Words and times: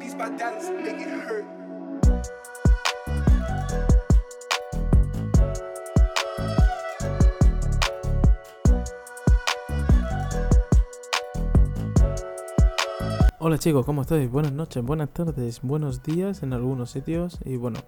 Make 0.00 1.02
it 1.02 1.08
hurt. 1.08 1.44
Hola 13.42 13.58
chicos, 13.58 13.84
¿cómo 13.84 14.02
estáis? 14.02 14.30
Buenas 14.30 14.52
noches, 14.52 14.82
buenas 14.82 15.10
tardes, 15.10 15.60
buenos 15.62 16.02
días 16.02 16.42
en 16.42 16.54
algunos 16.54 16.90
sitios. 16.90 17.38
Y 17.44 17.56
bueno, 17.56 17.80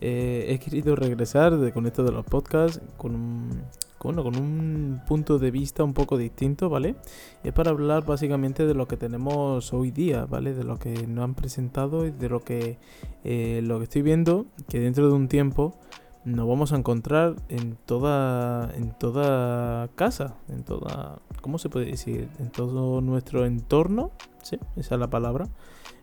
eh, 0.00 0.46
he 0.48 0.58
querido 0.58 0.96
regresar 0.96 1.56
de, 1.58 1.72
con 1.72 1.86
esto 1.86 2.02
de 2.02 2.10
los 2.10 2.24
podcasts 2.24 2.80
con 2.96 3.62
con, 4.02 4.18
un 4.18 5.00
punto 5.06 5.38
de 5.38 5.52
vista 5.52 5.84
un 5.84 5.94
poco 5.94 6.18
distinto, 6.18 6.68
¿vale? 6.68 6.96
Es 7.44 7.52
para 7.52 7.70
hablar 7.70 8.04
básicamente 8.04 8.66
de 8.66 8.74
lo 8.74 8.88
que 8.88 8.96
tenemos 8.96 9.72
hoy 9.72 9.92
día, 9.92 10.26
¿vale? 10.26 10.54
De 10.54 10.64
lo 10.64 10.76
que 10.76 11.06
nos 11.06 11.24
han 11.24 11.34
presentado 11.34 12.04
y 12.04 12.10
de 12.10 12.28
lo 12.28 12.40
que, 12.40 12.78
eh, 13.22 13.60
lo 13.62 13.78
que 13.78 13.84
estoy 13.84 14.02
viendo, 14.02 14.46
que 14.68 14.80
dentro 14.80 15.06
de 15.06 15.14
un 15.14 15.28
tiempo 15.28 15.78
nos 16.24 16.48
vamos 16.48 16.72
a 16.72 16.76
encontrar 16.76 17.36
en 17.48 17.76
toda 17.84 18.72
en 18.76 18.96
toda 18.96 19.88
casa, 19.94 20.36
en 20.48 20.62
toda 20.62 21.20
¿cómo 21.40 21.58
se 21.58 21.68
puede 21.68 21.86
decir? 21.86 22.28
en 22.38 22.50
todo 22.50 23.00
nuestro 23.00 23.44
entorno, 23.44 24.12
sí, 24.42 24.58
esa 24.76 24.94
es 24.94 25.00
la 25.00 25.10
palabra. 25.10 25.48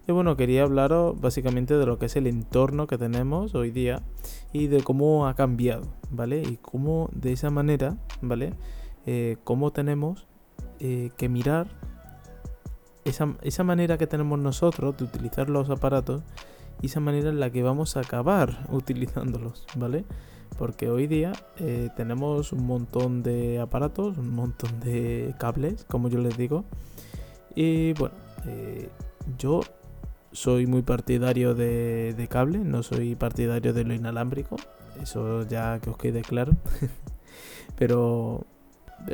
Y 0.07 0.11
bueno, 0.11 0.35
quería 0.35 0.63
hablaros 0.63 1.21
básicamente 1.21 1.77
de 1.77 1.85
lo 1.85 1.99
que 1.99 2.07
es 2.07 2.15
el 2.15 2.25
entorno 2.25 2.87
que 2.87 2.97
tenemos 2.97 3.53
hoy 3.53 3.69
día 3.69 4.01
y 4.51 4.65
de 4.65 4.81
cómo 4.81 5.27
ha 5.27 5.35
cambiado, 5.35 5.85
¿vale? 6.09 6.41
Y 6.41 6.57
cómo 6.57 7.11
de 7.13 7.31
esa 7.31 7.51
manera, 7.51 7.95
¿vale? 8.19 8.53
Eh, 9.05 9.37
cómo 9.43 9.71
tenemos 9.71 10.27
eh, 10.79 11.11
que 11.15 11.29
mirar 11.29 11.67
esa, 13.05 13.35
esa 13.43 13.63
manera 13.63 13.99
que 13.99 14.07
tenemos 14.07 14.39
nosotros 14.39 14.97
de 14.97 15.03
utilizar 15.03 15.47
los 15.47 15.69
aparatos 15.69 16.23
y 16.81 16.87
esa 16.87 16.99
manera 16.99 17.29
en 17.29 17.39
la 17.39 17.49
que 17.49 17.63
vamos 17.63 17.97
a 17.97 18.01
acabar 18.01 18.65
utilizándolos, 18.71 19.65
¿vale? 19.75 20.05
Porque 20.57 20.89
hoy 20.89 21.07
día 21.07 21.31
eh, 21.57 21.89
tenemos 21.95 22.51
un 22.51 22.65
montón 22.65 23.23
de 23.23 23.59
aparatos, 23.59 24.17
un 24.17 24.33
montón 24.33 24.79
de 24.79 25.33
cables, 25.39 25.85
como 25.85 26.09
yo 26.09 26.19
les 26.19 26.37
digo. 26.37 26.65
Y 27.55 27.93
bueno, 27.93 28.15
eh, 28.45 28.89
yo 29.37 29.61
soy 30.31 30.67
muy 30.67 30.81
partidario 30.81 31.55
de, 31.55 32.13
de 32.15 32.27
cable, 32.27 32.59
no 32.59 32.83
soy 32.83 33.15
partidario 33.15 33.73
de 33.73 33.83
lo 33.83 33.93
inalámbrico. 33.93 34.57
Eso 35.01 35.47
ya 35.47 35.79
que 35.79 35.91
os 35.91 35.97
quede 35.97 36.21
claro. 36.21 36.53
Pero 37.77 38.45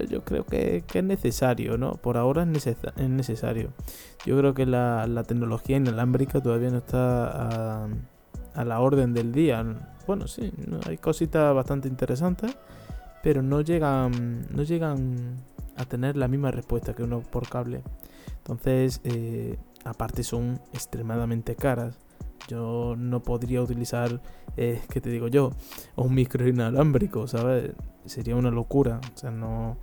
yo 0.09 0.23
creo 0.23 0.45
que, 0.45 0.83
es 0.93 1.03
necesario, 1.03 1.77
¿no? 1.77 1.93
Por 1.93 2.17
ahora 2.17 2.43
es, 2.43 2.47
neces 2.47 2.77
es 2.95 3.09
necesario. 3.09 3.69
Yo 4.25 4.37
creo 4.37 4.53
que 4.53 4.65
la, 4.65 5.23
tecnología 5.27 5.77
inalámbrica 5.77 6.41
todavía 6.41 6.69
no 6.69 6.77
está 6.79 7.83
a, 7.83 7.87
a, 8.53 8.65
la 8.65 8.79
orden 8.79 9.13
del 9.13 9.31
día. 9.31 9.65
Bueno, 10.07 10.27
sí, 10.27 10.51
hay 10.85 10.97
cositas 10.97 11.53
bastante 11.53 11.87
interesantes, 11.87 12.57
pero 13.23 13.41
no 13.41 13.61
llegan, 13.61 14.47
no 14.51 14.63
llegan 14.63 15.35
a 15.77 15.85
tener 15.85 16.15
la 16.15 16.27
misma 16.27 16.51
respuesta 16.51 16.93
que 16.93 17.03
uno 17.03 17.21
por 17.21 17.49
cable. 17.49 17.81
Entonces, 18.37 19.01
eh, 19.03 19.57
aparte 19.83 20.23
son 20.23 20.59
extremadamente 20.73 21.55
caras. 21.55 21.97
Yo 22.47 22.95
no 22.97 23.23
podría 23.23 23.61
utilizar, 23.61 24.21
eh, 24.57 24.81
¿qué 24.89 25.01
te 25.01 25.09
digo 25.09 25.27
yo? 25.27 25.51
Un 25.95 26.13
micro 26.13 26.47
inalámbrico, 26.47 27.27
¿sabes? 27.27 27.71
Sería 28.05 28.35
una 28.35 28.51
locura. 28.51 29.01
O 29.15 29.17
sea, 29.17 29.31
no. 29.31 29.77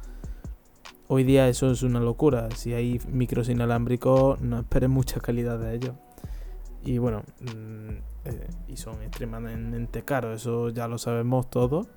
Hoy 1.08 1.24
día 1.24 1.48
eso 1.48 1.70
es 1.70 1.82
una 1.82 2.00
locura. 2.00 2.48
Si 2.54 2.72
hay 2.72 3.00
micros 3.08 3.48
inalámbricos, 3.48 4.40
no 4.40 4.60
esperen 4.60 4.90
mucha 4.90 5.20
calidad 5.20 5.58
de 5.58 5.74
ellos. 5.74 5.94
Y 6.84 6.98
bueno, 6.98 7.22
eh, 8.24 8.48
y 8.68 8.76
son 8.76 9.02
extremadamente 9.02 10.02
caros, 10.02 10.40
eso 10.40 10.70
ya 10.70 10.88
lo 10.88 10.98
sabemos 10.98 11.50
todos. 11.50 11.88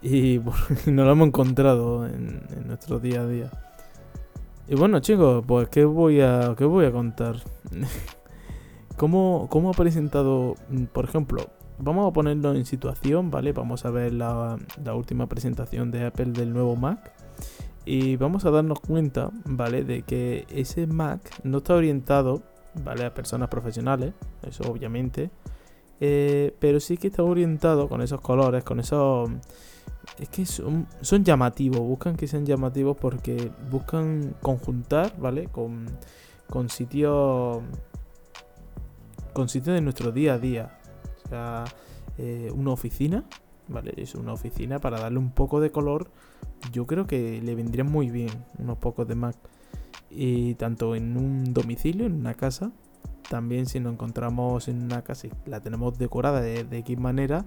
Y 0.00 0.40
no 0.86 1.04
lo 1.04 1.10
hemos 1.10 1.26
encontrado 1.26 2.06
en, 2.06 2.46
en, 2.56 2.68
nuestro 2.68 3.00
día 3.00 3.22
a 3.22 3.26
día. 3.26 3.50
Y 4.68 4.76
bueno, 4.76 5.00
chicos, 5.00 5.44
pues 5.44 5.68
¿qué 5.70 5.84
voy 5.84 6.20
a, 6.20 6.54
qué 6.56 6.64
voy 6.64 6.86
a 6.86 6.92
contar? 6.92 7.34
¿Cómo, 8.98 9.46
¿Cómo 9.48 9.70
ha 9.70 9.74
presentado, 9.74 10.56
por 10.92 11.04
ejemplo, 11.04 11.46
vamos 11.78 12.10
a 12.10 12.12
ponerlo 12.12 12.52
en 12.54 12.66
situación, 12.66 13.30
¿vale? 13.30 13.52
Vamos 13.52 13.84
a 13.84 13.90
ver 13.90 14.12
la, 14.12 14.58
la, 14.84 14.94
última 14.96 15.28
presentación 15.28 15.92
de 15.92 16.04
Apple 16.04 16.32
del 16.32 16.52
nuevo 16.52 16.74
Mac. 16.74 17.12
Y 17.84 18.16
vamos 18.16 18.44
a 18.44 18.50
darnos 18.50 18.80
cuenta, 18.80 19.30
¿vale? 19.44 19.84
De 19.84 20.02
que 20.02 20.46
ese 20.50 20.88
Mac 20.88 21.20
no 21.44 21.58
está 21.58 21.74
orientado, 21.74 22.42
¿vale? 22.82 23.04
A 23.04 23.14
personas 23.14 23.48
profesionales, 23.48 24.14
eso 24.42 24.64
obviamente. 24.64 25.30
Eh, 26.00 26.56
pero 26.58 26.80
sí 26.80 26.96
que 26.96 27.06
está 27.06 27.22
orientado 27.22 27.88
con 27.88 28.02
esos 28.02 28.20
colores, 28.20 28.64
con 28.64 28.80
esos... 28.80 29.30
Es 30.18 30.28
que 30.28 30.44
son, 30.44 30.88
son 31.02 31.22
llamativos, 31.22 31.78
buscan 31.78 32.16
que 32.16 32.26
sean 32.26 32.44
llamativos 32.44 32.96
porque 32.96 33.52
buscan 33.70 34.34
conjuntar, 34.42 35.16
¿vale? 35.20 35.46
Con, 35.46 35.86
con 36.48 36.68
sitios 36.68 37.62
con 39.38 39.48
sitios 39.48 39.76
de 39.76 39.80
nuestro 39.80 40.10
día 40.10 40.34
a 40.34 40.38
día. 40.40 40.80
O 41.24 41.28
sea, 41.28 41.64
eh, 42.18 42.50
una 42.52 42.72
oficina, 42.72 43.22
¿vale? 43.68 43.94
Es 43.96 44.16
una 44.16 44.32
oficina 44.32 44.80
para 44.80 44.98
darle 44.98 45.20
un 45.20 45.30
poco 45.30 45.60
de 45.60 45.70
color. 45.70 46.10
Yo 46.72 46.88
creo 46.88 47.06
que 47.06 47.40
le 47.40 47.54
vendría 47.54 47.84
muy 47.84 48.10
bien 48.10 48.30
unos 48.58 48.78
pocos 48.78 49.06
de 49.06 49.14
Mac. 49.14 49.36
Y 50.10 50.56
tanto 50.56 50.96
en 50.96 51.16
un 51.16 51.54
domicilio, 51.54 52.06
en 52.06 52.14
una 52.14 52.34
casa, 52.34 52.72
también 53.30 53.66
si 53.66 53.78
nos 53.78 53.92
encontramos 53.92 54.66
en 54.66 54.82
una 54.82 55.02
casa 55.02 55.28
y 55.28 55.30
la 55.48 55.60
tenemos 55.60 55.96
decorada 55.98 56.40
de, 56.40 56.64
de 56.64 56.78
X 56.78 56.98
manera, 56.98 57.44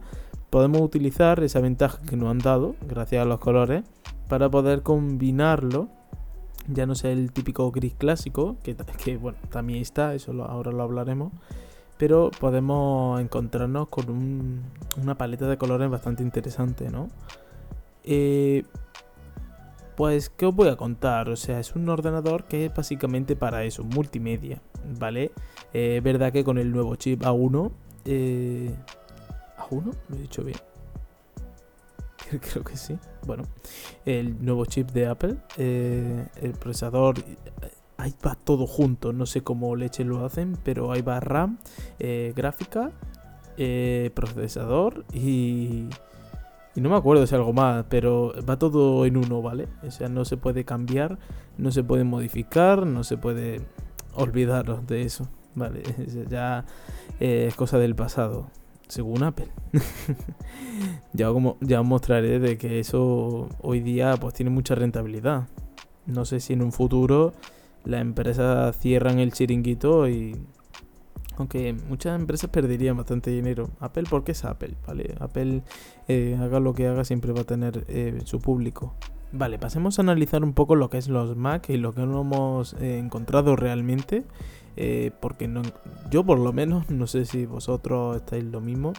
podemos 0.49 0.79
utilizar 0.79 1.43
esa 1.43 1.59
ventaja 1.59 2.01
que 2.03 2.15
nos 2.15 2.29
han 2.29 2.39
dado, 2.39 2.73
gracias 2.87 3.21
a 3.21 3.25
los 3.25 3.39
colores, 3.39 3.83
para 4.29 4.49
poder 4.49 4.81
combinarlo 4.81 5.89
ya 6.67 6.85
no 6.85 6.95
sea 6.95 7.11
el 7.11 7.31
típico 7.31 7.69
gris 7.71 7.95
clásico, 7.95 8.57
que, 8.63 8.75
bueno, 9.21 9.37
también 9.49 9.81
está, 9.81 10.13
eso 10.13 10.31
ahora 10.43 10.71
lo 10.71 10.83
hablaremos, 10.83 11.33
pero 12.01 12.31
podemos 12.31 13.21
encontrarnos 13.21 13.87
con 13.89 14.09
un, 14.09 14.63
una 15.03 15.19
paleta 15.19 15.47
de 15.47 15.59
colores 15.59 15.87
bastante 15.87 16.23
interesante, 16.23 16.89
¿no? 16.89 17.09
Eh, 18.03 18.63
pues, 19.95 20.31
¿qué 20.31 20.47
os 20.47 20.55
voy 20.55 20.69
a 20.69 20.77
contar? 20.77 21.29
O 21.29 21.35
sea, 21.35 21.59
es 21.59 21.75
un 21.75 21.87
ordenador 21.89 22.45
que 22.45 22.65
es 22.65 22.73
básicamente 22.73 23.35
para 23.35 23.65
eso, 23.65 23.83
multimedia, 23.83 24.63
¿vale? 24.97 25.25
Es 25.25 25.99
eh, 25.99 26.01
verdad 26.03 26.33
que 26.33 26.43
con 26.43 26.57
el 26.57 26.71
nuevo 26.71 26.95
chip 26.95 27.21
A1, 27.21 27.71
eh, 28.05 28.75
¿A1? 29.59 29.93
¿Lo 30.09 30.15
he 30.15 30.21
dicho 30.21 30.43
bien? 30.43 30.57
Creo 32.51 32.63
que 32.63 32.77
sí. 32.77 32.97
Bueno, 33.27 33.43
el 34.07 34.43
nuevo 34.43 34.65
chip 34.65 34.89
de 34.89 35.05
Apple, 35.05 35.35
eh, 35.59 36.25
el 36.41 36.53
procesador 36.53 37.23
ahí 38.01 38.13
va 38.25 38.35
todo 38.35 38.67
junto. 38.67 39.13
No 39.13 39.25
sé 39.25 39.41
cómo 39.41 39.75
leche 39.75 40.03
lo 40.03 40.25
hacen, 40.25 40.57
pero 40.63 40.91
ahí 40.91 41.01
va 41.01 41.19
RAM, 41.19 41.59
eh, 41.99 42.33
gráfica, 42.35 42.91
eh, 43.57 44.11
procesador 44.13 45.05
y, 45.13 45.87
y 46.75 46.81
no 46.81 46.89
me 46.89 46.95
acuerdo 46.95 47.27
si 47.27 47.35
algo 47.35 47.53
más, 47.53 47.85
pero 47.89 48.33
va 48.49 48.57
todo 48.57 49.05
en 49.05 49.17
uno, 49.17 49.41
¿vale? 49.41 49.67
O 49.85 49.91
sea, 49.91 50.09
no 50.09 50.25
se 50.25 50.37
puede 50.37 50.65
cambiar, 50.65 51.19
no 51.57 51.71
se 51.71 51.83
puede 51.83 52.03
modificar, 52.03 52.87
no 52.87 53.03
se 53.03 53.17
puede 53.17 53.61
olvidaros 54.15 54.87
de 54.87 55.03
eso, 55.03 55.27
¿vale? 55.55 55.83
Ya 56.29 56.65
eh, 57.19 57.45
es 57.49 57.55
cosa 57.55 57.77
del 57.77 57.95
pasado, 57.95 58.47
según 58.87 59.23
Apple. 59.23 59.49
ya, 61.13 61.27
como, 61.27 61.57
ya 61.61 61.81
os 61.81 61.87
mostraré 61.87 62.39
de 62.39 62.57
que 62.57 62.79
eso 62.79 63.49
hoy 63.61 63.81
día 63.81 64.15
pues 64.19 64.33
tiene 64.33 64.49
mucha 64.49 64.73
rentabilidad. 64.73 65.47
No 66.07 66.25
sé 66.25 66.39
si 66.39 66.53
en 66.53 66.63
un 66.63 66.71
futuro 66.71 67.33
las 67.85 68.01
empresas 68.01 68.77
cierran 68.77 69.19
el 69.19 69.31
chiringuito 69.31 70.07
y 70.07 70.35
aunque 71.37 71.73
muchas 71.73 72.19
empresas 72.19 72.49
perderían 72.49 72.97
bastante 72.97 73.31
dinero. 73.31 73.69
Apple 73.79 74.03
porque 74.09 74.33
es 74.33 74.45
Apple, 74.45 74.75
¿vale? 74.85 75.15
Apple 75.19 75.63
eh, 76.07 76.37
haga 76.39 76.59
lo 76.59 76.73
que 76.73 76.87
haga 76.87 77.03
siempre 77.03 77.33
va 77.33 77.41
a 77.41 77.45
tener 77.45 77.85
eh, 77.87 78.19
su 78.25 78.39
público. 78.39 78.93
Vale, 79.31 79.57
pasemos 79.57 79.97
a 79.97 80.01
analizar 80.01 80.43
un 80.43 80.53
poco 80.53 80.75
lo 80.75 80.89
que 80.89 80.97
es 80.97 81.07
los 81.07 81.35
Mac 81.37 81.69
y 81.69 81.77
lo 81.77 81.93
que 81.93 82.01
no 82.01 82.21
hemos 82.21 82.73
eh, 82.73 82.99
encontrado 82.99 83.55
realmente. 83.55 84.23
Porque 85.19 85.47
no, 85.49 85.61
yo 86.09 86.23
por 86.25 86.39
lo 86.39 86.53
menos, 86.53 86.89
no 86.89 87.05
sé 87.05 87.25
si 87.25 87.45
vosotros 87.45 88.15
estáis 88.15 88.45
lo 88.45 88.61
mismo, 88.61 88.93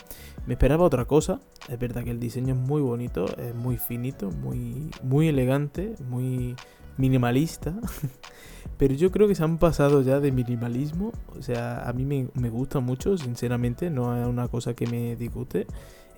me 0.46 0.54
esperaba 0.54 0.84
otra 0.84 1.06
cosa. 1.06 1.40
Es 1.68 1.78
verdad 1.78 2.04
que 2.04 2.10
el 2.10 2.20
diseño 2.20 2.54
es 2.54 2.60
muy 2.60 2.82
bonito, 2.82 3.24
es 3.38 3.54
muy 3.54 3.78
finito, 3.78 4.30
muy, 4.30 4.90
muy 5.02 5.28
elegante, 5.28 5.94
muy 6.08 6.54
minimalista. 6.98 7.74
Pero 8.82 8.94
yo 8.94 9.12
creo 9.12 9.28
que 9.28 9.36
se 9.36 9.44
han 9.44 9.58
pasado 9.58 10.02
ya 10.02 10.18
de 10.18 10.32
minimalismo. 10.32 11.12
O 11.38 11.40
sea, 11.40 11.88
a 11.88 11.92
mí 11.92 12.04
me, 12.04 12.26
me 12.34 12.50
gusta 12.50 12.80
mucho, 12.80 13.16
sinceramente. 13.16 13.90
No 13.90 14.20
es 14.20 14.26
una 14.26 14.48
cosa 14.48 14.74
que 14.74 14.88
me 14.88 15.14
discute. 15.14 15.68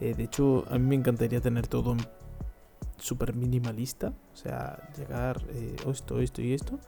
Eh, 0.00 0.14
de 0.16 0.25
hecho, 0.25 0.64
a 0.70 0.78
mí 0.78 0.87
me 0.87 0.94
encantaría 0.94 1.43
tener 1.43 1.66
todo 1.66 1.94
súper 2.96 3.34
minimalista. 3.34 4.14
O 4.32 4.37
sea, 4.38 4.78
llegar 4.96 5.43
eh, 5.50 5.76
esto, 5.87 6.20
esto 6.20 6.40
y 6.40 6.55
esto. 6.55 6.78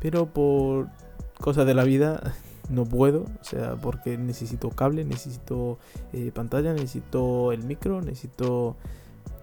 Pero 0.00 0.24
por 0.24 0.88
cosas 1.38 1.66
de 1.66 1.74
la 1.74 1.84
vida 1.84 2.34
no 2.70 2.86
puedo, 2.86 3.24
o 3.38 3.44
sea, 3.44 3.76
porque 3.76 4.16
necesito 4.16 4.70
cable, 4.70 5.04
necesito 5.04 5.78
eh, 6.14 6.32
pantalla, 6.34 6.72
necesito 6.72 7.52
el 7.52 7.62
micro, 7.62 8.00
necesito... 8.00 8.74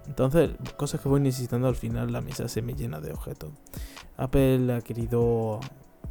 Entonces, 0.07 0.49
cosas 0.75 1.01
que 1.01 1.07
voy 1.07 1.21
necesitando 1.21 1.67
al 1.67 1.75
final, 1.75 2.11
la 2.11 2.21
mesa 2.21 2.47
se 2.47 2.63
me 2.63 2.73
llena 2.73 2.99
de 2.99 3.13
objetos. 3.13 3.51
Apple 4.17 4.73
ha 4.73 4.81
querido, 4.81 5.59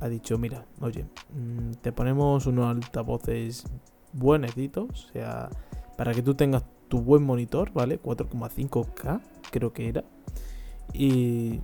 ha 0.02 0.08
dicho, 0.08 0.36
mira, 0.36 0.66
oye, 0.80 1.06
mm, 1.32 1.74
te 1.80 1.92
ponemos 1.92 2.46
unos 2.46 2.68
altavoces 2.68 3.64
buenecitos, 4.12 5.04
o 5.04 5.12
sea, 5.12 5.48
para 5.96 6.12
que 6.12 6.22
tú 6.22 6.34
tengas 6.34 6.64
tu 6.88 7.00
buen 7.00 7.22
monitor, 7.22 7.72
¿vale? 7.72 8.00
4,5K, 8.02 9.20
creo 9.52 9.72
que 9.72 9.88
era. 9.88 10.04
Y, 10.92 11.60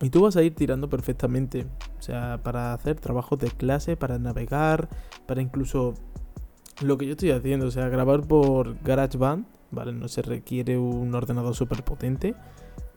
y 0.00 0.10
tú 0.10 0.22
vas 0.22 0.36
a 0.36 0.42
ir 0.42 0.54
tirando 0.54 0.88
perfectamente. 0.88 1.66
O 1.98 2.02
sea, 2.02 2.40
para 2.42 2.72
hacer 2.74 3.00
trabajos 3.00 3.38
de 3.40 3.50
clase, 3.50 3.96
para 3.96 4.18
navegar, 4.18 4.88
para 5.26 5.42
incluso 5.42 5.94
lo 6.80 6.96
que 6.96 7.06
yo 7.06 7.12
estoy 7.12 7.32
haciendo, 7.32 7.66
o 7.66 7.70
sea, 7.72 7.88
grabar 7.88 8.22
por 8.22 8.80
GarageBand, 8.82 9.46
¿vale? 9.72 9.92
No 9.92 10.06
se 10.06 10.22
requiere 10.22 10.78
un 10.78 11.12
ordenador 11.14 11.56
súper 11.56 11.82
potente. 11.82 12.36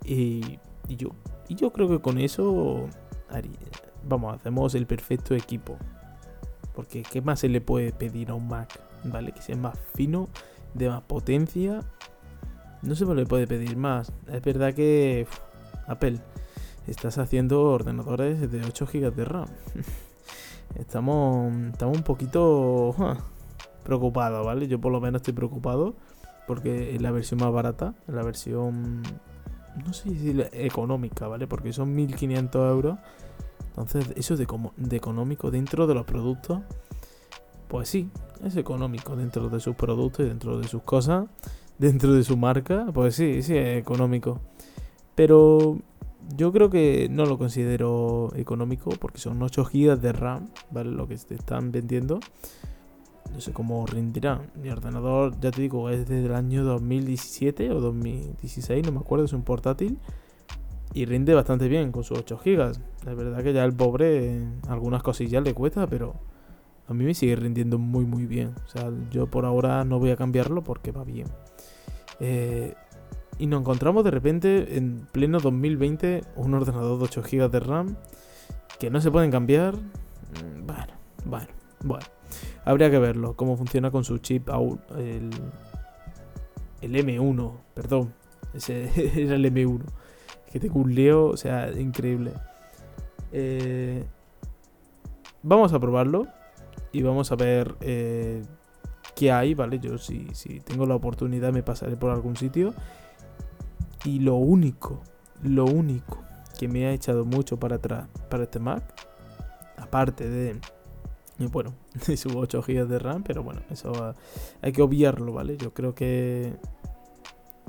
Y, 0.05 0.59
yo, 0.87 1.09
y 1.49 1.55
yo 1.55 1.73
creo 1.73 1.89
que 1.89 1.99
con 1.99 2.19
eso 2.19 2.87
vamos, 4.07 4.35
hacemos 4.35 4.75
el 4.75 4.85
perfecto 4.85 5.35
equipo. 5.35 5.77
Porque 6.73 7.03
¿qué 7.03 7.21
más 7.21 7.39
se 7.39 7.49
le 7.49 7.61
puede 7.61 7.91
pedir 7.91 8.31
a 8.31 8.33
un 8.33 8.47
Mac? 8.47 8.79
¿Vale? 9.03 9.31
Que 9.31 9.41
sea 9.41 9.55
más 9.55 9.77
fino, 9.93 10.27
de 10.73 10.89
más 10.89 11.01
potencia. 11.03 11.81
No 12.81 12.95
se 12.95 13.05
le 13.05 13.25
puede 13.25 13.47
pedir 13.47 13.77
más. 13.77 14.11
Es 14.27 14.41
verdad 14.41 14.73
que 14.73 15.27
Apple 15.87 16.19
estás 16.87 17.17
haciendo 17.17 17.63
ordenadores 17.63 18.51
de 18.51 18.61
8 18.61 18.85
GB 18.85 19.15
de 19.15 19.25
RAM. 19.25 19.47
estamos, 20.75 21.53
estamos 21.71 21.97
un 21.97 22.03
poquito 22.03 22.95
preocupados, 23.83 24.45
¿vale? 24.45 24.67
Yo 24.67 24.79
por 24.79 24.91
lo 24.91 24.99
menos 24.99 25.19
estoy 25.19 25.33
preocupado 25.33 25.95
porque 26.47 26.95
es 26.95 27.01
la 27.01 27.11
versión 27.11 27.39
más 27.39 27.51
barata, 27.51 27.95
la 28.07 28.23
versión, 28.23 29.01
no 29.83 29.93
sé 29.93 30.09
si 30.09 30.35
económica, 30.51 31.27
¿vale? 31.27 31.47
Porque 31.47 31.73
son 31.73 31.95
1500 31.95 32.71
euros. 32.71 32.99
Entonces, 33.77 34.13
eso 34.15 34.37
de, 34.37 34.47
como, 34.47 34.71
de 34.77 34.95
económico 34.95 35.51
dentro 35.51 35.85
de 35.85 35.93
los 35.93 36.05
productos, 36.05 36.61
pues 37.67 37.89
sí, 37.89 38.09
es 38.41 38.55
económico 38.55 39.17
dentro 39.17 39.49
de 39.49 39.59
sus 39.59 39.75
productos 39.75 40.25
y 40.25 40.29
dentro 40.29 40.57
de 40.57 40.67
sus 40.69 40.81
cosas, 40.83 41.27
dentro 41.77 42.13
de 42.13 42.23
su 42.23 42.37
marca, 42.37 42.87
pues 42.93 43.15
sí, 43.15 43.41
sí 43.41 43.57
es 43.57 43.77
económico. 43.77 44.39
Pero 45.13 45.77
yo 46.37 46.53
creo 46.53 46.69
que 46.69 47.09
no 47.11 47.25
lo 47.25 47.37
considero 47.37 48.31
económico 48.35 48.91
porque 48.91 49.19
son 49.19 49.41
8 49.43 49.65
GB 49.65 49.99
de 49.99 50.13
RAM, 50.13 50.49
¿vale? 50.71 50.91
Lo 50.91 51.07
que 51.09 51.17
te 51.17 51.35
están 51.35 51.73
vendiendo. 51.73 52.21
No 53.33 53.41
sé 53.41 53.51
cómo 53.51 53.85
rendirá. 53.85 54.41
Mi 54.61 54.69
ordenador, 54.69 55.37
ya 55.41 55.51
te 55.51 55.61
digo, 55.61 55.89
es 55.89 56.07
desde 56.07 56.27
el 56.27 56.33
año 56.33 56.63
2017 56.63 57.71
o 57.71 57.81
2016, 57.81 58.85
no 58.85 58.93
me 58.93 58.99
acuerdo, 58.99 59.25
es 59.25 59.33
un 59.33 59.43
portátil. 59.43 59.99
Y 60.95 61.03
rinde 61.03 61.33
bastante 61.33 61.67
bien 61.67 61.91
con 61.91 62.05
sus 62.05 62.19
8 62.19 62.39
GB. 62.43 62.71
La 63.03 63.13
verdad 63.13 63.43
que 63.43 63.51
ya 63.51 63.65
el 63.65 63.73
pobre 63.73 64.41
algunas 64.69 65.03
cosillas 65.03 65.43
le 65.43 65.53
cuesta, 65.53 65.87
pero 65.87 66.15
a 66.87 66.93
mí 66.93 67.03
me 67.03 67.13
sigue 67.13 67.35
rindiendo 67.35 67.77
muy 67.77 68.05
muy 68.05 68.25
bien. 68.25 68.55
O 68.65 68.69
sea, 68.69 68.89
yo 69.11 69.27
por 69.27 69.43
ahora 69.45 69.83
no 69.83 69.99
voy 69.99 70.11
a 70.11 70.15
cambiarlo 70.15 70.63
porque 70.63 70.93
va 70.93 71.03
bien. 71.03 71.27
Eh, 72.21 72.75
y 73.37 73.47
nos 73.47 73.59
encontramos 73.59 74.05
de 74.05 74.11
repente 74.11 74.77
en 74.77 75.05
pleno 75.11 75.41
2020 75.41 76.21
un 76.37 76.53
ordenador 76.53 76.97
de 76.97 77.03
8 77.03 77.23
GB 77.29 77.51
de 77.51 77.59
RAM 77.59 77.97
que 78.79 78.89
no 78.89 79.01
se 79.01 79.11
pueden 79.11 79.31
cambiar. 79.31 79.75
Mm, 79.75 80.65
bueno, 80.65 80.93
bueno, 81.25 81.47
bueno. 81.83 82.05
Habría 82.63 82.89
que 82.89 82.99
verlo, 82.99 83.35
cómo 83.35 83.57
funciona 83.57 83.91
con 83.91 84.05
su 84.05 84.19
chip 84.19 84.47
el, 84.97 85.29
el 86.79 86.95
M1, 87.05 87.51
perdón. 87.73 88.13
Ese 88.53 88.89
era 89.21 89.35
el 89.35 89.43
M1. 89.43 89.83
Que 90.55 90.61
tengo 90.61 90.79
un 90.79 90.95
Leo, 90.95 91.25
o 91.25 91.35
sea, 91.35 91.69
increíble. 91.77 92.31
Eh, 93.33 94.05
vamos 95.43 95.73
a 95.73 95.79
probarlo 95.81 96.27
y 96.93 97.01
vamos 97.01 97.29
a 97.33 97.35
ver 97.35 97.75
eh, 97.81 98.41
qué 99.17 99.33
hay, 99.33 99.53
¿vale? 99.53 99.79
Yo 99.79 99.97
si, 99.97 100.29
si 100.31 100.61
tengo 100.61 100.85
la 100.85 100.95
oportunidad 100.95 101.51
me 101.51 101.61
pasaré 101.61 101.97
por 101.97 102.09
algún 102.11 102.37
sitio 102.37 102.73
y 104.05 104.19
lo 104.19 104.35
único, 104.35 105.01
lo 105.43 105.65
único 105.65 106.23
que 106.57 106.69
me 106.69 106.85
ha 106.85 106.93
echado 106.93 107.25
mucho 107.25 107.59
para 107.59 107.75
atrás 107.75 108.07
para 108.29 108.43
este 108.43 108.59
Mac, 108.59 108.81
aparte 109.75 110.29
de, 110.29 110.57
bueno, 111.51 111.73
de 112.07 112.15
su 112.15 112.29
8 112.29 112.61
GB 112.65 112.87
de 112.87 112.99
RAM, 112.99 113.23
pero 113.23 113.43
bueno, 113.43 113.59
eso 113.69 114.15
hay 114.61 114.71
que 114.71 114.81
obviarlo, 114.81 115.33
¿vale? 115.33 115.57
Yo 115.57 115.73
creo 115.73 115.93
que 115.93 116.53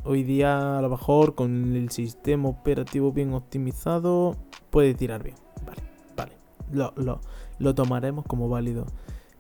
hoy 0.07 0.23
día 0.23 0.79
a 0.79 0.83
lo 0.83 0.89
mejor 0.89 1.35
con 1.35 1.75
el 1.77 1.91
sistema 1.91 2.49
operativo 2.49 3.13
bien 3.13 3.33
optimizado 3.35 4.37
puede 4.71 4.95
tirar 4.95 5.23
bien, 5.23 5.37
vale, 5.67 5.83
vale, 6.17 6.33
lo, 6.73 6.93
lo, 6.97 7.21
lo 7.59 7.75
tomaremos 7.75 8.25
como 8.25 8.49
válido. 8.49 8.87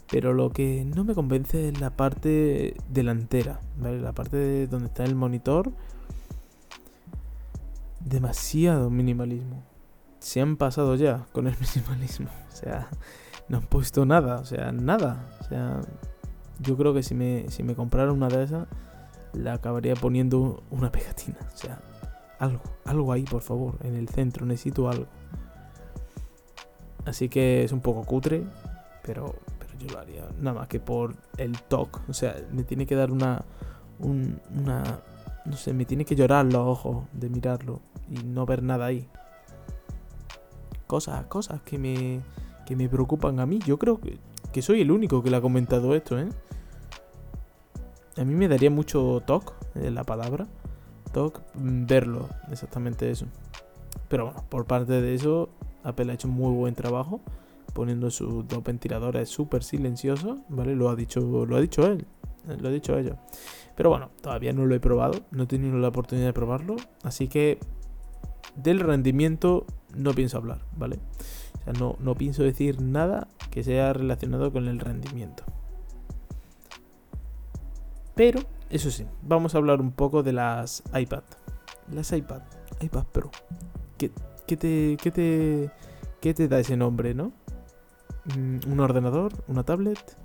Pero 0.09 0.35
lo 0.35 0.51
que 0.51 0.85
no 0.85 1.03
me 1.03 1.15
convence 1.15 1.69
es 1.69 1.81
la 1.81 1.91
parte 1.91 2.77
delantera, 2.89 3.61
¿vale? 3.77 4.01
La 4.01 4.13
parte 4.13 4.37
de 4.37 4.67
donde 4.69 4.87
está 4.87 5.03
el 5.05 5.17
monitor 5.17 5.73
demasiado 8.07 8.89
minimalismo. 8.89 9.65
Se 10.21 10.41
han 10.41 10.57
pasado 10.57 10.95
ya 10.95 11.27
con 11.33 11.47
el 11.47 11.55
minimalismo. 11.75 12.29
O 12.53 12.57
sea, 12.57 12.89
no 13.49 13.59
han 13.59 13.65
puesto 13.65 14.07
nada. 14.07 14.37
O 14.37 14.45
sea, 14.45 14.73
nada. 14.73 15.29
O 15.41 15.45
sea, 15.45 15.81
yo 16.61 16.77
creo 16.77 16.95
que 16.95 17.03
si 17.03 17.15
me, 17.15 17.47
si 17.49 17.63
me 17.63 17.75
comprara 17.75 18.13
una 18.13 18.29
de 18.29 18.45
esas, 18.45 18.69
la 19.37 19.55
acabaría 19.55 19.95
poniendo 19.95 20.63
una 20.71 20.91
pegatina. 20.91 21.39
O 21.55 21.57
sea, 21.57 21.81
algo, 22.39 22.63
algo 22.85 23.13
ahí, 23.13 23.25
por 23.25 23.43
favor, 23.43 23.79
en 23.83 23.95
el 23.95 24.09
centro. 24.09 24.47
Necesito 24.47 24.89
algo. 24.89 25.07
Así 27.05 27.29
que 27.29 27.63
es 27.63 27.73
un 27.73 27.81
poco 27.81 28.05
cutre, 28.05 28.45
pero, 29.03 29.35
pero 29.59 29.79
yo 29.79 29.89
lo 29.93 29.99
haría. 30.01 30.29
Nada 30.41 30.61
más 30.61 30.69
que 30.69 30.81
por 30.81 31.15
el 31.37 31.61
toque. 31.63 32.01
O 32.09 32.15
sea, 32.15 32.35
me 32.53 32.65
tiene 32.65 32.87
que 32.87 32.97
dar 32.97 33.13
una, 33.13 33.45
una, 33.99 35.01
no 35.45 35.57
sé, 35.57 35.73
me 35.73 35.85
tiene 35.85 36.05
que 36.05 36.17
llorar 36.17 36.47
los 36.47 36.57
ojos 36.57 37.05
de 37.13 37.29
mirarlo 37.29 37.81
y 38.11 38.25
no 38.25 38.47
ver 38.47 38.63
nada 38.63 38.87
ahí. 38.87 39.09
Cosas, 40.87 41.27
cosas 41.27 41.63
que 41.63 41.79
me, 41.79 42.21
que 42.65 42.77
me 42.77 42.89
preocupan 42.89 43.39
a 43.41 43.47
mí. 43.47 43.61
Yo 43.65 43.79
creo 43.79 44.01
que, 44.01 44.19
que 44.53 44.63
soy 44.63 44.81
el 44.81 44.91
único 44.91 45.23
que 45.23 45.31
le 45.31 45.37
ha 45.37 45.41
comentado 45.41 45.95
esto, 45.95 46.19
¿eh? 46.19 46.29
A 48.17 48.25
mí 48.25 48.35
me 48.35 48.49
daría 48.49 48.71
mucho 48.71 49.23
toque, 49.27 49.53
eh, 49.75 49.91
la 49.91 50.05
palabra. 50.05 50.47
Toque, 51.13 51.41
mm, 51.55 51.87
verlo, 51.87 52.29
exactamente 52.51 53.11
eso. 53.11 53.27
Pero 54.09 54.27
bueno, 54.27 54.45
por 54.49 54.67
parte 54.67 55.01
de 55.01 55.15
eso, 55.15 55.51
Apple 55.83 56.11
ha 56.11 56.15
hecho 56.15 56.29
muy 56.29 56.55
buen 56.55 56.75
trabajo 56.75 57.21
poniendo 57.75 58.11
sus 58.11 58.49
dos 58.49 58.65
ventiladores 58.65 59.29
súper 59.29 59.63
silenciosos, 59.63 60.39
¿vale? 60.49 60.75
Lo 60.75 60.89
ha 60.89 60.97
dicho, 60.97 61.45
lo 61.45 61.57
ha 61.57 61.61
dicho 61.61 61.87
él, 61.87 62.07
lo 62.59 62.69
ha 62.69 62.71
dicho 62.73 62.97
ella. 62.97 63.17
Pero 63.77 63.91
bueno, 63.91 64.11
todavía 64.23 64.55
no 64.55 64.65
lo 64.65 64.75
he 64.75 64.81
probado, 64.81 65.21
no 65.31 65.43
he 65.43 65.47
tenido 65.47 65.77
la 65.77 65.89
oportunidad 65.89 66.29
de 66.29 66.33
probarlo, 66.33 66.77
así 67.03 67.29
que 67.29 67.59
del 68.55 68.81
rendimiento 68.81 69.67
no 69.95 70.15
pienso 70.15 70.39
hablar, 70.39 70.65
¿vale? 70.75 70.99
O 71.61 71.65
sea, 71.65 71.73
no, 71.75 71.97
no 72.01 72.15
pienso 72.15 72.43
decir 72.43 72.81
nada 72.81 73.29
que 73.51 73.63
sea 73.63 73.93
relacionado 73.93 74.51
con 74.53 74.69
el 74.69 74.79
rendimiento. 74.81 75.45
Pero, 78.17 78.41
eso 78.71 78.91
sí, 78.91 79.07
vamos 79.23 79.55
a 79.55 79.59
hablar 79.59 79.83
un 79.83 79.93
poco 79.93 80.23
de 80.23 80.33
las 80.33 80.83
iPad. 80.99 81.23
Las 81.93 82.11
iPad, 82.13 82.41
iPad 82.81 83.05
Pro. 83.13 83.31
¿Qué, 83.99 84.09
te, 84.57 84.97
te, 84.97 85.71
te 86.35 86.49
da 86.49 86.59
ese 86.59 86.79
nombre, 86.79 87.13
no? 87.13 87.33
Mm, 88.35 88.73
¿Un 88.73 88.81
ordenador? 88.81 89.33
¿Una 89.49 89.65
tablet? 89.65 90.17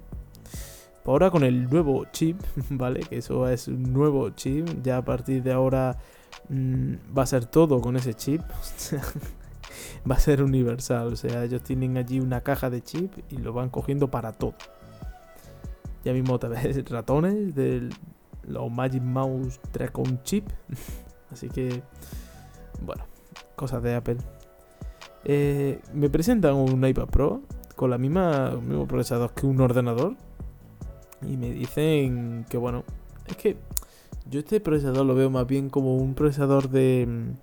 Ahora 1.05 1.31
con 1.31 1.43
el 1.43 1.69
nuevo 1.69 2.05
chip, 2.13 2.39
¿vale? 2.69 3.01
Que 3.01 3.17
eso 3.17 3.49
es 3.49 3.67
un 3.67 3.91
nuevo 3.91 4.29
chip. 4.29 4.67
Ya 4.81 4.97
a 4.97 5.05
partir 5.05 5.43
de 5.43 5.51
ahora 5.51 5.97
mm, 6.47 6.93
va 7.17 7.23
a 7.23 7.25
ser 7.25 7.45
todo 7.45 7.81
con 7.81 7.97
ese 7.97 8.13
chip. 8.13 8.41
va 10.09 10.15
a 10.15 10.19
ser 10.19 10.41
universal. 10.41 11.07
O 11.07 11.15
sea, 11.17 11.43
ellos 11.43 11.61
tienen 11.61 11.97
allí 11.97 12.21
una 12.21 12.39
caja 12.39 12.69
de 12.69 12.81
chip 12.81 13.11
y 13.29 13.37
lo 13.37 13.51
van 13.51 13.69
cogiendo 13.69 14.09
para 14.09 14.31
todo. 14.31 14.53
Ya 16.03 16.13
mismo 16.13 16.33
otra 16.33 16.49
vez 16.49 16.89
ratones 16.89 17.55
del 17.55 17.89
los 18.47 18.71
Magic 18.71 19.01
Mouse 19.01 19.59
3 19.71 19.91
con 19.91 20.23
chip. 20.23 20.49
Así 21.31 21.49
que, 21.49 21.81
bueno, 22.81 23.05
cosas 23.55 23.81
de 23.83 23.95
Apple. 23.95 24.17
Eh, 25.23 25.79
me 25.93 26.09
presentan 26.09 26.55
un 26.55 26.85
iPad 26.85 27.07
Pro 27.07 27.41
con 27.75 27.89
la 27.89 27.97
misma, 27.97 28.49
el 28.51 28.61
mismo 28.61 28.87
procesador 28.87 29.33
que 29.33 29.45
un 29.45 29.61
ordenador 29.61 30.15
y 31.21 31.37
me 31.37 31.51
dicen 31.51 32.45
que 32.49 32.57
bueno, 32.57 32.83
es 33.27 33.37
que 33.37 33.57
yo 34.29 34.39
este 34.39 34.59
procesador 34.59 35.05
lo 35.05 35.15
veo 35.15 35.29
más 35.29 35.47
bien 35.47 35.69
como 35.69 35.95
un 35.95 36.15
procesador 36.15 36.69
de, 36.69 37.33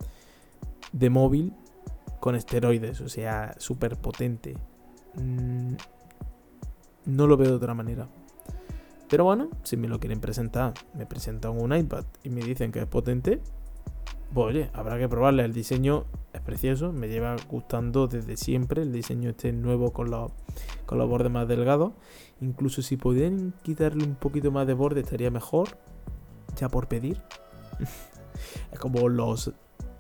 de 0.93 1.11
móvil 1.11 1.53
con 2.21 2.35
esteroides, 2.35 3.01
o 3.01 3.09
sea, 3.09 3.55
súper 3.59 3.97
potente. 3.97 4.55
Mm, 5.15 5.75
no 7.07 7.27
lo 7.27 7.37
veo 7.37 7.49
de 7.49 7.55
otra 7.55 7.75
manera. 7.75 8.09
Pero 9.09 9.25
bueno, 9.25 9.49
si 9.63 9.77
me 9.77 9.89
lo 9.89 9.99
quieren 9.99 10.21
presentar, 10.21 10.75
me 10.95 11.07
presentan 11.07 11.59
un 11.59 11.75
iPad 11.75 12.05
y 12.23 12.31
me 12.31 12.43
dicen 12.43 12.73
que 12.73 12.81
es 12.81 12.87
potente, 12.87 13.41
pues 14.35 14.47
oye, 14.49 14.71
habrá 14.75 14.99
que 14.99 15.09
probarle. 15.09 15.45
El 15.45 15.53
diseño 15.53 16.05
es 16.33 16.41
precioso, 16.43 16.93
me 16.93 17.09
lleva 17.09 17.37
gustando 17.49 18.07
desde 18.07 18.37
siempre. 18.37 18.83
El 18.83 18.93
diseño 18.93 19.31
este 19.31 19.53
nuevo 19.53 19.93
con 19.93 20.11
los, 20.11 20.33
con 20.85 20.99
los 20.99 21.09
bordes 21.09 21.33
más 21.33 21.49
delgados. 21.49 21.93
Incluso 22.41 22.83
si 22.83 22.97
pudieran 22.97 23.55
quitarle 23.63 24.05
un 24.05 24.15
poquito 24.15 24.51
más 24.53 24.67
de 24.67 24.75
borde 24.75 25.01
estaría 25.01 25.31
mejor. 25.31 25.69
Ya 26.57 26.69
por 26.69 26.89
pedir. 26.89 27.23
es 28.73 28.79
como 28.79 29.09
los, 29.09 29.53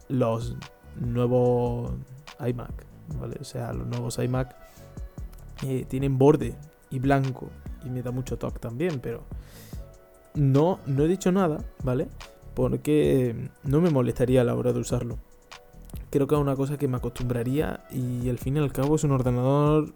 los 0.08 0.56
nuevos 1.00 1.92
iMac, 2.46 2.84
¿vale? 3.18 3.36
O 3.40 3.44
sea, 3.44 3.72
los 3.72 3.86
nuevos 3.86 4.18
iMac 4.18 4.54
eh, 5.62 5.86
tienen 5.88 6.18
borde 6.18 6.54
y 6.90 6.98
blanco. 6.98 7.48
Y 7.84 7.90
me 7.90 8.02
da 8.02 8.10
mucho 8.10 8.38
toque 8.38 8.58
también, 8.58 9.00
pero 9.00 9.22
no, 10.34 10.78
no 10.86 11.04
he 11.04 11.08
dicho 11.08 11.32
nada, 11.32 11.58
¿vale? 11.82 12.08
Porque 12.54 13.50
no 13.64 13.80
me 13.80 13.90
molestaría 13.90 14.40
a 14.40 14.44
la 14.44 14.54
hora 14.54 14.72
de 14.72 14.80
usarlo. 14.80 15.18
Creo 16.10 16.26
que 16.26 16.34
es 16.34 16.40
una 16.40 16.56
cosa 16.56 16.78
que 16.78 16.88
me 16.88 16.96
acostumbraría 16.96 17.84
y 17.90 18.28
al 18.28 18.38
fin 18.38 18.56
y 18.56 18.60
al 18.60 18.72
cabo 18.72 18.96
es 18.96 19.04
un 19.04 19.12
ordenador 19.12 19.92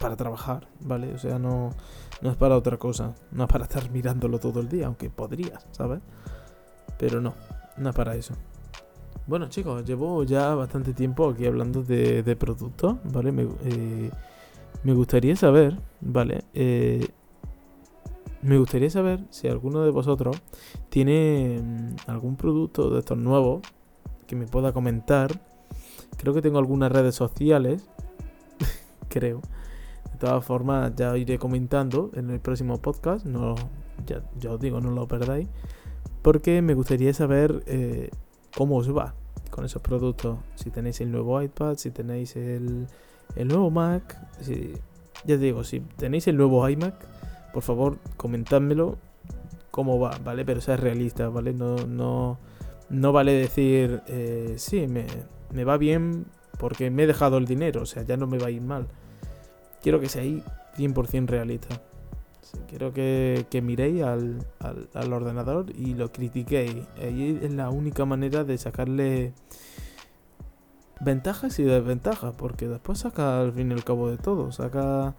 para 0.00 0.16
trabajar, 0.16 0.68
¿vale? 0.80 1.12
O 1.14 1.18
sea, 1.18 1.38
no, 1.38 1.70
no 2.20 2.30
es 2.30 2.36
para 2.36 2.56
otra 2.56 2.76
cosa. 2.76 3.14
No 3.32 3.44
es 3.44 3.50
para 3.50 3.64
estar 3.64 3.90
mirándolo 3.90 4.38
todo 4.38 4.60
el 4.60 4.68
día, 4.68 4.86
aunque 4.86 5.10
podrías, 5.10 5.66
¿sabes? 5.72 6.00
Pero 6.98 7.20
no, 7.20 7.34
no 7.76 7.90
es 7.90 7.94
para 7.94 8.14
eso. 8.14 8.34
Bueno 9.26 9.48
chicos, 9.48 9.84
llevo 9.84 10.24
ya 10.24 10.54
bastante 10.54 10.94
tiempo 10.94 11.28
aquí 11.28 11.46
hablando 11.46 11.82
de, 11.82 12.36
productos, 12.36 12.96
¿vale? 13.04 13.30
Me, 13.30 13.42
eh, 13.64 14.10
me 14.84 14.94
gustaría 14.94 15.36
saber, 15.36 15.78
¿vale? 16.00 16.44
Eh, 16.54 17.06
me 18.42 18.58
gustaría 18.58 18.90
saber 18.90 19.20
si 19.30 19.48
alguno 19.48 19.82
de 19.82 19.90
vosotros 19.90 20.40
tiene 20.88 21.60
mm, 21.62 21.96
algún 22.06 22.36
producto 22.36 22.90
de 22.90 23.00
estos 23.00 23.18
nuevos 23.18 23.62
que 24.26 24.36
me 24.36 24.46
pueda 24.46 24.72
comentar. 24.72 25.40
Creo 26.16 26.34
que 26.34 26.42
tengo 26.42 26.58
algunas 26.58 26.92
redes 26.92 27.14
sociales. 27.14 27.88
Creo. 29.08 29.40
De 30.12 30.18
todas 30.18 30.44
formas, 30.44 30.94
ya 30.94 31.16
iré 31.16 31.38
comentando 31.38 32.10
en 32.14 32.30
el 32.30 32.40
próximo 32.40 32.80
podcast. 32.80 33.24
No, 33.24 33.54
ya, 34.06 34.50
os 34.50 34.60
digo, 34.60 34.80
no 34.80 34.90
lo 34.90 35.08
perdáis. 35.08 35.48
Porque 36.22 36.62
me 36.62 36.74
gustaría 36.74 37.14
saber 37.14 37.62
eh, 37.66 38.10
cómo 38.56 38.76
os 38.76 38.94
va 38.94 39.14
con 39.50 39.64
esos 39.64 39.82
productos. 39.82 40.38
Si 40.54 40.70
tenéis 40.70 41.00
el 41.00 41.10
nuevo 41.10 41.40
iPad, 41.40 41.76
si 41.76 41.90
tenéis 41.90 42.36
el, 42.36 42.86
el 43.36 43.48
nuevo 43.48 43.70
Mac. 43.70 44.16
Si, 44.40 44.74
ya 45.24 45.36
digo, 45.36 45.64
si 45.64 45.80
tenéis 45.80 46.28
el 46.28 46.36
nuevo 46.36 46.68
iMac, 46.68 46.94
por 47.52 47.62
favor, 47.62 47.98
comentádmelo 48.16 48.96
cómo 49.70 49.98
va, 49.98 50.18
¿vale? 50.24 50.44
Pero 50.44 50.60
sea 50.60 50.76
realista, 50.76 51.28
¿vale? 51.28 51.52
No, 51.52 51.76
no, 51.86 52.38
no 52.90 53.12
vale 53.12 53.32
decir, 53.32 54.02
eh, 54.06 54.54
sí, 54.56 54.86
me, 54.86 55.64
va 55.64 55.76
bien 55.76 56.26
porque 56.58 56.90
me 56.90 57.04
he 57.04 57.06
dejado 57.06 57.38
el 57.38 57.46
dinero, 57.46 57.82
o 57.82 57.86
sea, 57.86 58.02
ya 58.02 58.16
no 58.16 58.26
me 58.26 58.38
va 58.38 58.48
a 58.48 58.50
ir 58.50 58.62
mal. 58.62 58.88
Quiero 59.82 60.00
que 60.00 60.08
sea 60.08 60.22
ahí 60.22 60.42
100% 60.76 61.26
realista. 61.26 61.80
quiero 62.68 62.92
que, 62.92 63.46
que 63.50 63.62
miréis 63.62 64.02
al, 64.02 64.44
al, 64.58 64.88
al, 64.94 65.12
ordenador 65.12 65.66
y 65.70 65.94
lo 65.94 66.10
critiquéis. 66.10 66.86
Ahí 67.00 67.38
es 67.42 67.52
la 67.52 67.70
única 67.70 68.04
manera 68.04 68.44
de 68.44 68.58
sacarle 68.58 69.32
ventajas 71.00 71.58
y 71.58 71.62
desventajas, 71.62 72.34
porque 72.36 72.66
después 72.66 72.98
saca 72.98 73.40
al 73.40 73.52
fin 73.52 73.70
y 73.70 73.74
al 73.74 73.84
cabo 73.84 74.10
de 74.10 74.18
todo, 74.18 74.50
saca 74.52 75.14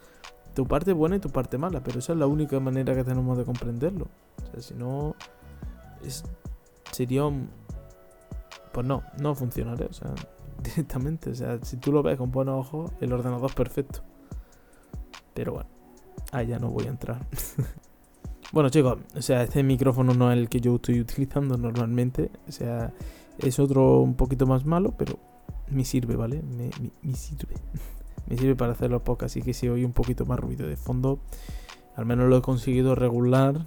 tu 0.59 0.67
parte 0.67 0.91
buena 0.91 1.15
y 1.15 1.19
tu 1.19 1.29
parte 1.29 1.57
mala, 1.57 1.81
pero 1.81 1.99
esa 1.99 2.11
es 2.11 2.19
la 2.19 2.27
única 2.27 2.59
manera 2.59 2.93
que 2.93 3.05
tenemos 3.05 3.37
de 3.37 3.45
comprenderlo. 3.45 4.09
O 4.43 4.51
sea, 4.51 4.61
si 4.61 4.73
no, 4.73 5.15
es, 6.03 6.25
sería. 6.91 7.23
Pues 8.73 8.85
no, 8.85 9.03
no 9.21 9.35
funcionaría, 9.35 9.87
o 9.87 9.93
sea, 9.93 10.13
directamente, 10.61 11.29
o 11.29 11.35
sea, 11.35 11.59
si 11.63 11.77
tú 11.77 11.93
lo 11.93 12.03
ves 12.03 12.17
con 12.17 12.29
buenos 12.29 12.67
ojos, 12.67 12.91
el 12.99 13.13
ordenador 13.13 13.49
es 13.49 13.55
perfecto. 13.55 14.01
Pero 15.33 15.53
bueno, 15.53 15.69
ahí 16.33 16.47
ya 16.47 16.59
no 16.59 16.71
voy 16.71 16.87
a 16.87 16.89
entrar. 16.89 17.25
bueno 18.51 18.69
chicos, 18.69 18.97
o 19.15 19.21
sea, 19.21 19.43
este 19.43 19.63
micrófono 19.63 20.13
no 20.13 20.29
es 20.29 20.37
el 20.37 20.49
que 20.49 20.59
yo 20.59 20.75
estoy 20.75 20.99
utilizando 20.99 21.55
normalmente, 21.55 22.31
o 22.49 22.51
sea, 22.51 22.91
es 23.37 23.59
otro 23.59 24.01
un 24.01 24.15
poquito 24.15 24.45
más 24.45 24.65
malo, 24.65 24.93
pero 24.97 25.19
me 25.69 25.85
sirve, 25.85 26.17
¿vale? 26.17 26.41
Me, 26.41 26.69
me, 27.01 27.15
sirve. 27.15 27.55
me 28.29 28.37
sirve 28.37 28.55
para 28.55 28.73
hacer 28.73 28.91
los 28.91 29.01
podcasts, 29.01 29.33
así 29.33 29.41
que 29.41 29.53
si 29.53 29.67
oye 29.69 29.85
un 29.85 29.93
poquito 29.93 30.25
más 30.25 30.39
ruido 30.39 30.67
de 30.67 30.77
fondo, 30.77 31.19
al 31.95 32.05
menos 32.05 32.29
lo 32.29 32.37
he 32.37 32.41
conseguido 32.41 32.95
regular 32.95 33.65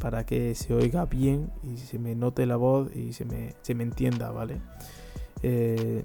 para 0.00 0.26
que 0.26 0.54
se 0.54 0.74
oiga 0.74 1.06
bien 1.06 1.50
y 1.62 1.78
se 1.78 1.98
me 1.98 2.14
note 2.14 2.44
la 2.44 2.56
voz 2.56 2.94
y 2.94 3.12
se 3.12 3.24
me, 3.24 3.54
se 3.62 3.74
me 3.74 3.84
entienda, 3.84 4.30
¿vale? 4.30 4.60
Eh, 5.42 6.04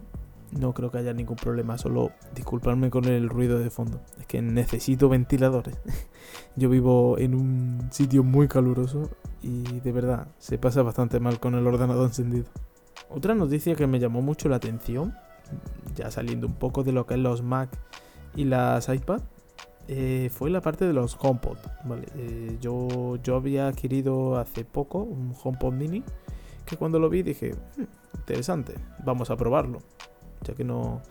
no 0.51 0.73
creo 0.73 0.91
que 0.91 0.99
haya 0.99 1.13
ningún 1.13 1.35
problema, 1.35 1.77
solo 1.77 2.11
disculparme 2.33 2.89
con 2.89 3.05
el 3.05 3.29
ruido 3.29 3.59
de 3.59 3.69
fondo. 3.69 4.01
Es 4.19 4.25
que 4.25 4.41
necesito 4.41 5.09
ventiladores. 5.09 5.75
Yo 6.55 6.69
vivo 6.69 7.17
en 7.17 7.35
un 7.35 7.89
sitio 7.91 8.23
muy 8.23 8.47
caluroso 8.47 9.09
y 9.41 9.63
de 9.79 9.91
verdad 9.91 10.27
se 10.37 10.57
pasa 10.57 10.81
bastante 10.81 11.19
mal 11.19 11.39
con 11.39 11.55
el 11.55 11.67
ordenador 11.67 12.07
encendido. 12.07 12.45
Otra 13.09 13.35
noticia 13.35 13.75
que 13.75 13.87
me 13.87 13.99
llamó 13.99 14.21
mucho 14.21 14.47
la 14.47 14.55
atención 14.55 15.13
ya 15.95 16.11
saliendo 16.11 16.47
un 16.47 16.55
poco 16.55 16.83
de 16.83 16.91
lo 16.91 17.05
que 17.05 17.15
es 17.15 17.19
los 17.19 17.41
Mac 17.41 17.69
y 18.35 18.45
las 18.45 18.89
iPad, 18.89 19.21
eh, 19.87 20.29
fue 20.31 20.49
la 20.49 20.61
parte 20.61 20.85
de 20.85 20.93
los 20.93 21.17
HomePod. 21.19 21.57
Vale, 21.83 22.07
eh, 22.15 22.57
yo, 22.59 23.17
yo 23.23 23.35
había 23.35 23.67
adquirido 23.67 24.37
hace 24.37 24.65
poco 24.65 24.99
un 24.99 25.35
HomePod 25.41 25.73
mini 25.73 26.03
que 26.65 26.77
cuando 26.77 26.99
lo 26.99 27.09
vi 27.09 27.21
dije, 27.21 27.53
hmm, 27.77 28.17
interesante, 28.17 28.75
vamos 29.03 29.29
a 29.29 29.37
probarlo. 29.37 29.79
Ya 30.43 30.53
que 30.53 30.63
no, 30.63 31.01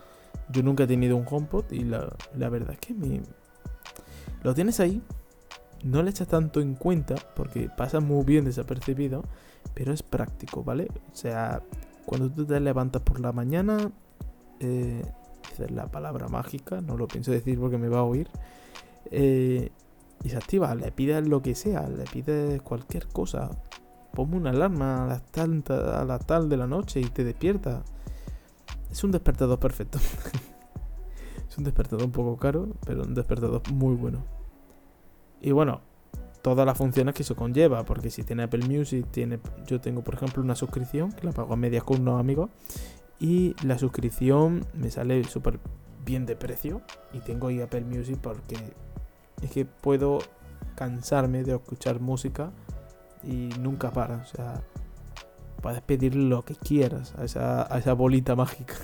yo 0.50 0.62
nunca 0.62 0.84
he 0.84 0.86
tenido 0.86 1.16
un 1.16 1.24
HomePod 1.28 1.70
y 1.70 1.84
la, 1.84 2.14
la 2.36 2.48
verdad 2.48 2.72
es 2.72 2.78
que 2.78 2.94
me, 2.94 3.22
lo 4.42 4.54
tienes 4.54 4.80
ahí, 4.80 5.02
no 5.84 6.02
le 6.02 6.10
echas 6.10 6.28
tanto 6.28 6.60
en 6.60 6.74
cuenta 6.74 7.14
porque 7.34 7.70
pasa 7.74 8.00
muy 8.00 8.24
bien 8.24 8.44
desapercibido, 8.44 9.22
pero 9.74 9.92
es 9.92 10.02
práctico, 10.02 10.64
¿vale? 10.64 10.88
O 11.12 11.16
sea, 11.16 11.62
cuando 12.04 12.30
tú 12.30 12.44
te 12.44 12.58
levantas 12.60 13.02
por 13.02 13.20
la 13.20 13.32
mañana, 13.32 13.90
eh, 14.64 15.02
la 15.71 15.87
palabra 15.87 16.28
mágica, 16.28 16.80
no 16.80 16.97
lo 16.97 17.06
pienso 17.06 17.30
decir 17.30 17.59
porque 17.59 17.78
me 17.78 17.88
va 17.88 18.00
a 18.00 18.02
oír, 18.02 18.28
eh, 19.11 19.71
y 20.23 20.28
se 20.30 20.37
activa, 20.37 20.75
le 20.75 20.90
pides 20.90 21.26
lo 21.28 21.42
que 21.42 21.54
sea, 21.54 21.88
le 21.88 22.04
pides 22.04 22.62
cualquier 22.62 23.06
cosa, 23.09 23.50
ponme 24.14 24.37
una 24.37 24.50
alarma 24.50 25.04
a 25.04 25.06
las, 25.06 25.23
tal, 25.30 25.62
a 25.68 26.04
la 26.04 26.18
tal 26.18 26.49
de 26.49 26.56
la 26.56 26.66
noche 26.66 27.00
y 27.00 27.04
te 27.04 27.25
despierta. 27.25 27.83
Es 28.90 29.04
un 29.04 29.11
despertador 29.11 29.59
perfecto. 29.59 29.99
es 31.49 31.59
un 31.59 31.64
despertador 31.64 32.06
un 32.06 32.12
poco 32.12 32.37
caro, 32.37 32.68
pero 32.87 33.02
un 33.02 33.14
despertador 33.14 33.61
muy 33.73 33.97
bueno. 33.97 34.25
Y 35.42 35.50
bueno, 35.50 35.83
todas 36.40 36.64
las 36.64 36.78
funciones 36.78 37.14
que 37.14 37.23
eso 37.23 37.37
conlleva, 37.37 37.85
porque 37.85 38.09
si 38.11 38.23
tiene 38.23 38.44
Apple 38.44 38.66
Music, 38.66 39.06
tiene, 39.11 39.40
yo 39.66 39.80
tengo 39.80 40.02
por 40.02 40.14
ejemplo 40.14 40.42
una 40.42 40.54
suscripción 40.54 41.12
que 41.12 41.26
la 41.26 41.33
pago 41.33 41.52
a 41.52 41.56
medias 41.56 41.85
con 41.85 42.00
unos 42.00 42.18
amigos 42.18 42.50
y 43.21 43.54
la 43.64 43.78
suscripción 43.78 44.66
me 44.75 44.90
sale 44.90 45.25
súper 45.25 45.61
bien 46.04 46.26
de 46.26 46.37
precio. 46.37 46.83
Y 47.12 47.21
tengo 47.21 47.49
ahí 47.49 47.61
Apple 47.61 47.83
Music 47.83 48.18
porque 48.21 48.56
es 49.42 49.50
que 49.50 49.64
puedo 49.64 50.18
cansarme 50.75 51.44
de 51.44 51.54
escuchar 51.54 52.00
música 52.00 52.50
y 53.23 53.50
nunca 53.61 53.90
para. 53.90 54.16
O 54.16 54.26
sea, 54.26 54.62
puedes 55.62 55.80
pedir 55.80 56.16
lo 56.16 56.44
que 56.44 56.54
quieras 56.54 57.14
a 57.16 57.25
esa, 57.25 57.92
bolita 57.94 58.35
mágica. 58.37 58.75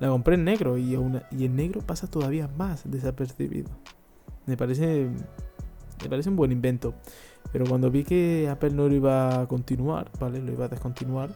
la 0.00 0.08
compré 0.08 0.34
en 0.34 0.44
negro 0.44 0.78
y, 0.78 0.96
y 1.30 1.44
en 1.44 1.56
negro 1.56 1.80
pasa 1.80 2.06
todavía 2.06 2.48
más 2.48 2.82
desapercibido. 2.90 3.70
Me 4.46 4.56
parece, 4.56 5.08
me 6.02 6.08
parece 6.08 6.28
un 6.28 6.36
buen 6.36 6.52
invento. 6.52 6.94
Pero 7.52 7.64
cuando 7.66 7.90
vi 7.90 8.04
que 8.04 8.48
Apple 8.50 8.70
no 8.70 8.88
lo 8.88 8.94
iba 8.94 9.40
a 9.40 9.48
continuar, 9.48 10.10
¿vale? 10.20 10.40
Lo 10.42 10.52
iba 10.52 10.66
a 10.66 10.68
descontinuar 10.68 11.30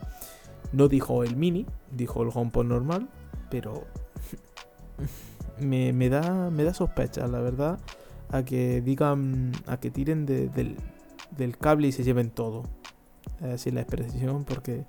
no 0.73 0.89
dijo 0.89 1.25
el 1.25 1.37
mini, 1.37 1.67
dijo 1.91 2.23
el 2.23 2.31
HomePod 2.33 2.65
normal, 2.65 3.09
pero 3.51 3.85
me, 5.61 6.09
da, 6.09 6.51
me 6.51 6.65
da 6.65 6.75
sospecha, 6.75 7.27
la 7.27 7.41
verdad, 7.41 7.79
a 8.31 8.45
que 8.45 8.81
digan, 8.81 9.53
a 9.67 9.79
que 9.79 9.91
tiren 9.91 10.27
del, 10.27 10.77
cable 11.59 11.89
y 11.89 11.93
se 11.93 12.05
lleven 12.05 12.31
todo. 12.31 12.65
Así 13.41 13.71
la 13.71 13.81
expresión, 13.81 14.45
porque 14.45 14.85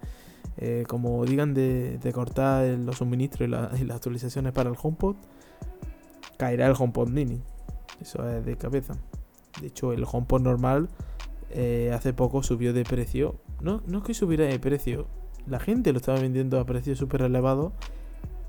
eh, 0.58 0.84
como 0.88 1.26
digan 1.26 1.54
de, 1.54 2.12
cortar 2.14 2.66
los 2.80 2.98
suministros 2.98 3.48
y, 3.48 3.86
las 3.86 3.96
actualizaciones 3.96 4.52
para 4.54 4.70
el 4.70 4.76
HomePod, 4.82 5.16
caerá 6.38 6.68
el 6.68 6.76
HomePod 6.78 7.10
mini. 7.10 7.42
Eso 8.02 8.28
es 8.30 8.46
de 8.46 8.58
cabeza. 8.58 8.96
De 9.60 9.68
hecho, 9.68 9.94
el 9.94 10.06
HomePod 10.10 10.42
normal 10.42 10.90
eh, 11.50 11.92
hace 11.94 12.14
poco 12.14 12.44
subió 12.44 12.74
de 12.74 12.84
precio. 12.84 13.36
No, 13.62 13.82
no 13.86 14.00
es 14.00 14.04
que 14.04 14.14
subiera 14.14 14.46
de 14.46 14.60
precio, 14.60 15.08
la 15.48 15.60
gente 15.60 15.92
lo 15.92 15.98
estaba 15.98 16.20
vendiendo 16.20 16.60
a 16.60 16.66
precios 16.66 16.98
súper 16.98 17.24
elevados 17.24 17.74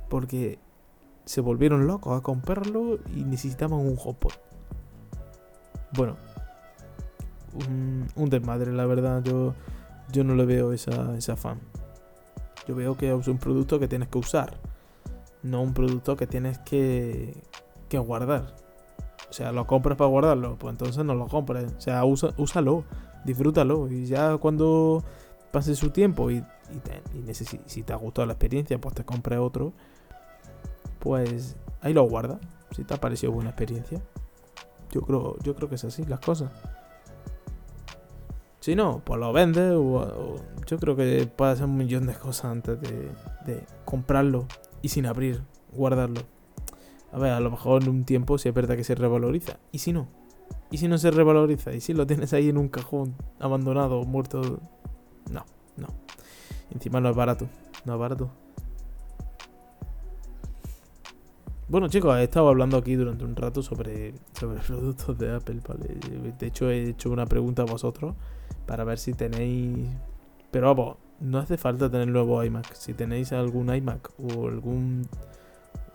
porque 0.09 0.59
se 1.25 1.41
volvieron 1.41 1.87
locos 1.87 2.19
a 2.19 2.23
comprarlo 2.23 2.99
y 3.15 3.25
necesitaban 3.25 3.79
un 3.79 3.97
HomePod. 3.99 4.33
bueno, 5.93 6.17
un, 8.17 8.31
desmadre, 8.31 8.73
la 8.73 8.87
verdad. 8.87 9.23
Yo, 9.23 9.55
yo 10.11 10.25
no 10.25 10.35
le 10.35 10.45
veo 10.45 10.73
esa, 10.73 11.17
esa 11.17 11.35
afán. 11.35 11.61
Yo 12.67 12.75
veo 12.75 12.97
que 12.97 13.15
es 13.15 13.29
un 13.29 13.39
producto 13.39 13.79
que 13.79 13.89
tienes 13.89 14.09
que 14.09 14.19
usar, 14.19 14.59
no 15.43 15.63
un 15.63 15.75
producto 15.75 16.17
que 16.17 16.27
tienes 16.27 16.59
que, 16.59 17.35
que 17.89 17.99
guardar. 17.99 18.55
O 19.29 19.33
sea, 19.33 19.51
lo 19.51 19.67
compras 19.67 19.97
para 19.97 20.11
guardarlo, 20.11 20.57
pues 20.59 20.73
entonces 20.73 21.05
no 21.05 21.15
lo 21.15 21.27
compres. 21.27 21.73
O 21.73 21.81
sea, 21.81 22.05
usa, 22.05 22.35
úsalo, 22.37 22.85
disfrútalo. 23.25 23.91
Y 23.91 24.07
ya 24.07 24.37
cuando 24.37 25.03
pase 25.51 25.75
su 25.75 25.91
tiempo 25.91 26.31
y, 26.31 26.45
y, 26.71 26.79
te, 26.79 27.35
si 27.35 27.83
te 27.83 27.93
ha 27.93 27.97
gustado 27.97 28.27
la 28.27 28.35
experiencia, 28.35 28.81
pues 28.81 28.95
te 28.95 29.05
compres 29.05 29.39
otro. 29.39 29.73
Pues 30.99 31.57
ahí 31.81 31.93
lo 31.93 32.05
guarda. 32.05 32.39
Si 32.71 32.85
te 32.85 32.95
ha 32.95 32.97
parecido 32.97 33.33
buena 33.33 33.51
experiencia. 33.51 34.01
Yo 34.91 35.03
creo, 35.03 35.39
yo 35.41 35.55
creo 35.55 35.69
que 35.69 35.75
es 35.75 35.85
así 35.85 36.05
las 36.05 36.21
cosas. 36.21 36.51
Si 38.63 38.77
no, 38.77 39.03
pues 39.05 39.19
lo 39.19 39.33
vendes 39.33 39.73
o, 39.75 40.37
yo 40.67 40.79
creo 40.79 40.95
que 40.95 41.27
puede 41.27 41.51
hacer 41.51 41.65
un 41.65 41.77
millón 41.77 42.07
de 42.07 42.15
cosas 42.15 42.45
antes 42.45 42.81
de, 42.81 43.67
comprarlo 43.85 44.47
y 44.83 44.89
sin 44.89 45.07
abrir, 45.07 45.43
guardarlo. 45.73 46.21
A 47.11 47.19
ver, 47.19 47.33
a 47.33 47.41
lo 47.41 47.51
mejor 47.51 47.83
en 47.83 47.89
un 47.89 48.05
tiempo 48.05 48.39
si 48.39 48.49
es 48.49 48.55
verdad 48.55 48.77
que 48.77 48.85
se 48.85 48.95
revaloriza. 48.95 49.59
¿Y 49.73 49.79
si 49.79 49.93
no? 49.93 50.07
¿Y 50.71 50.79
si 50.79 50.87
no 50.87 50.97
se 50.97 51.11
revaloriza? 51.11 51.73
¿Y 51.73 51.81
si 51.81 51.93
lo 51.93 52.07
tienes 52.07 52.33
ahí 52.35 52.51
en 52.51 52.57
un 52.57 52.69
cajón 52.69 53.17
abandonado, 53.41 54.05
muerto? 54.05 54.61
No, 55.29 55.45
no. 55.77 55.89
Encima 56.73 57.01
no 57.01 57.11
es 57.11 57.17
barato. 57.17 57.49
No 57.85 57.95
es 57.95 58.01
barato. 58.01 58.31
Bueno 61.69 61.89
chicos, 61.89 62.15
he 62.19 62.25
estado 62.25 62.49
hablando 62.49 62.77
aquí 62.77 62.97
durante 62.97 63.25
un 63.25 63.35
rato 63.35 63.63
sobre, 63.63 64.13
sobre 64.39 64.61
productos 64.67 65.17
de 65.19 65.35
Apple, 65.35 65.61
¿vale? 65.67 65.97
De 66.39 66.47
hecho 66.47 66.71
he 66.71 66.91
hecho 66.91 67.11
una 67.11 67.25
pregunta 67.25 67.63
a 67.63 67.65
vosotros 67.65 68.15
para 68.67 68.85
ver 68.85 68.99
si 68.99 69.15
tenéis... 69.15 69.89
Pero 70.51 70.75
vamos, 70.75 70.97
no 71.21 71.39
hace 71.39 71.57
falta 71.57 71.91
tener 71.91 72.09
nuevo 72.09 72.45
iMac. 72.45 72.75
Si 72.75 72.93
tenéis 72.93 73.33
algún 73.33 73.75
iMac 73.75 74.11
o 74.19 74.49
algún, 74.49 75.09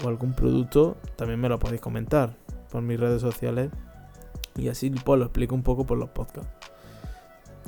o 0.03 0.07
algún 0.07 0.34
producto, 0.34 0.98
también 1.15 1.39
me 1.39 1.50
lo 1.50 1.60
podéis 1.60 1.81
comentar 1.81 2.36
por 2.72 2.81
mis 2.81 3.00
redes 3.00 3.22
sociales. 3.22 3.69
Y 4.55 4.69
así 4.69 4.89
pues, 4.89 5.19
lo 5.19 5.25
explico 5.25 5.53
un 5.53 5.63
poco 5.63 5.86
por 5.86 6.00
los 6.00 6.10
podcasts. 6.10 6.50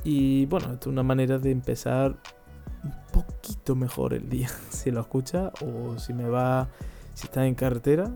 Y 0.04 0.46
bueno, 0.48 0.74
esto 0.74 0.90
es 0.90 0.94
una 0.94 1.04
manera 1.04 1.38
de 1.38 1.52
empezar 1.52 2.16
mejor 3.76 4.14
el 4.14 4.30
día. 4.30 4.50
Si 4.70 4.92
lo 4.92 5.02
escuchas 5.02 5.52
o 5.62 5.98
si 6.00 6.14
me 6.14 6.28
va 6.30 6.70
si 7.14 7.26
estás 7.26 7.46
en 7.46 7.56
carretera, 7.56 8.12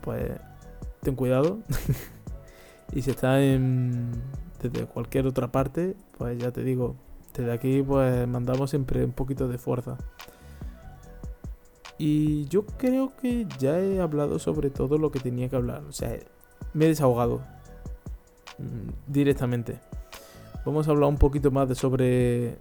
pues 0.00 0.32
ten 1.00 1.14
cuidado. 1.14 1.60
y 2.92 3.02
si 3.02 3.10
estás 3.10 3.40
en, 3.40 4.10
desde 4.60 4.86
cualquier 4.86 5.26
otra 5.26 5.52
parte, 5.52 5.96
pues 6.18 6.38
ya 6.38 6.50
te 6.50 6.64
digo, 6.64 6.96
desde 7.36 7.52
aquí 7.52 7.82
pues 7.82 8.26
mandamos 8.26 8.70
siempre 8.70 9.04
un 9.04 9.12
poquito 9.12 9.46
de 9.46 9.58
fuerza. 9.58 9.96
Y 11.98 12.46
yo 12.46 12.64
creo 12.64 13.14
que 13.14 13.46
ya 13.58 13.78
he 13.78 14.00
hablado 14.00 14.38
sobre 14.38 14.70
todo 14.70 14.98
lo 14.98 15.10
que 15.10 15.20
tenía 15.20 15.48
que 15.48 15.56
hablar. 15.56 15.84
O 15.84 15.92
sea, 15.92 16.18
me 16.72 16.86
he 16.86 16.88
desahogado 16.88 17.42
mm, 18.58 19.12
directamente. 19.12 19.78
Vamos 20.64 20.88
a 20.88 20.90
hablar 20.90 21.08
un 21.08 21.18
poquito 21.18 21.50
más 21.50 21.68
de 21.68 21.74
sobre, 21.74 22.56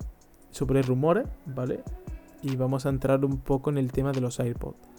sobre 0.52 0.82
rumores, 0.82 1.28
¿vale? 1.46 1.84
Y 2.42 2.56
vamos 2.56 2.86
a 2.86 2.90
entrar 2.90 3.24
un 3.26 3.38
poco 3.38 3.70
en 3.70 3.78
el 3.78 3.92
tema 3.92 4.12
de 4.12 4.22
los 4.22 4.40
AirPods 4.40 4.90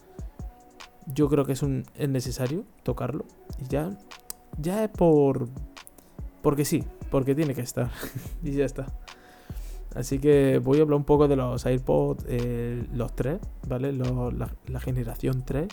yo 1.15 1.29
creo 1.29 1.45
que 1.45 1.53
es, 1.53 1.63
un, 1.63 1.85
es 1.97 2.09
necesario 2.09 2.65
tocarlo. 2.83 3.25
Y 3.59 3.69
ya, 3.69 3.99
ya 4.59 4.85
es 4.85 4.91
por... 4.91 5.49
Porque 6.43 6.65
sí, 6.65 6.85
porque 7.11 7.35
tiene 7.35 7.55
que 7.55 7.61
estar. 7.61 7.91
y 8.43 8.53
ya 8.53 8.65
está. 8.65 8.87
Así 9.95 10.19
que 10.19 10.61
voy 10.63 10.79
a 10.79 10.83
hablar 10.83 10.97
un 10.97 11.05
poco 11.05 11.27
de 11.27 11.37
los 11.37 11.67
AirPods, 11.67 12.25
eh, 12.29 12.87
los 12.93 13.15
3, 13.15 13.41
¿vale? 13.69 13.93
la, 13.93 14.81
generación 14.81 15.43
3. 15.45 15.69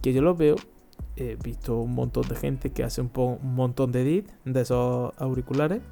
Que 0.00 0.12
yo 0.12 0.22
los 0.22 0.36
veo. 0.36 0.56
He 1.14 1.36
visto 1.36 1.78
un 1.78 1.94
montón 1.94 2.26
de 2.26 2.36
gente 2.36 2.70
que 2.70 2.84
hace 2.84 3.02
un, 3.02 3.10
un 3.14 3.54
montón 3.54 3.92
de 3.92 4.02
edit 4.02 4.30
de 4.44 4.62
esos 4.62 5.12
auriculares. 5.18 5.82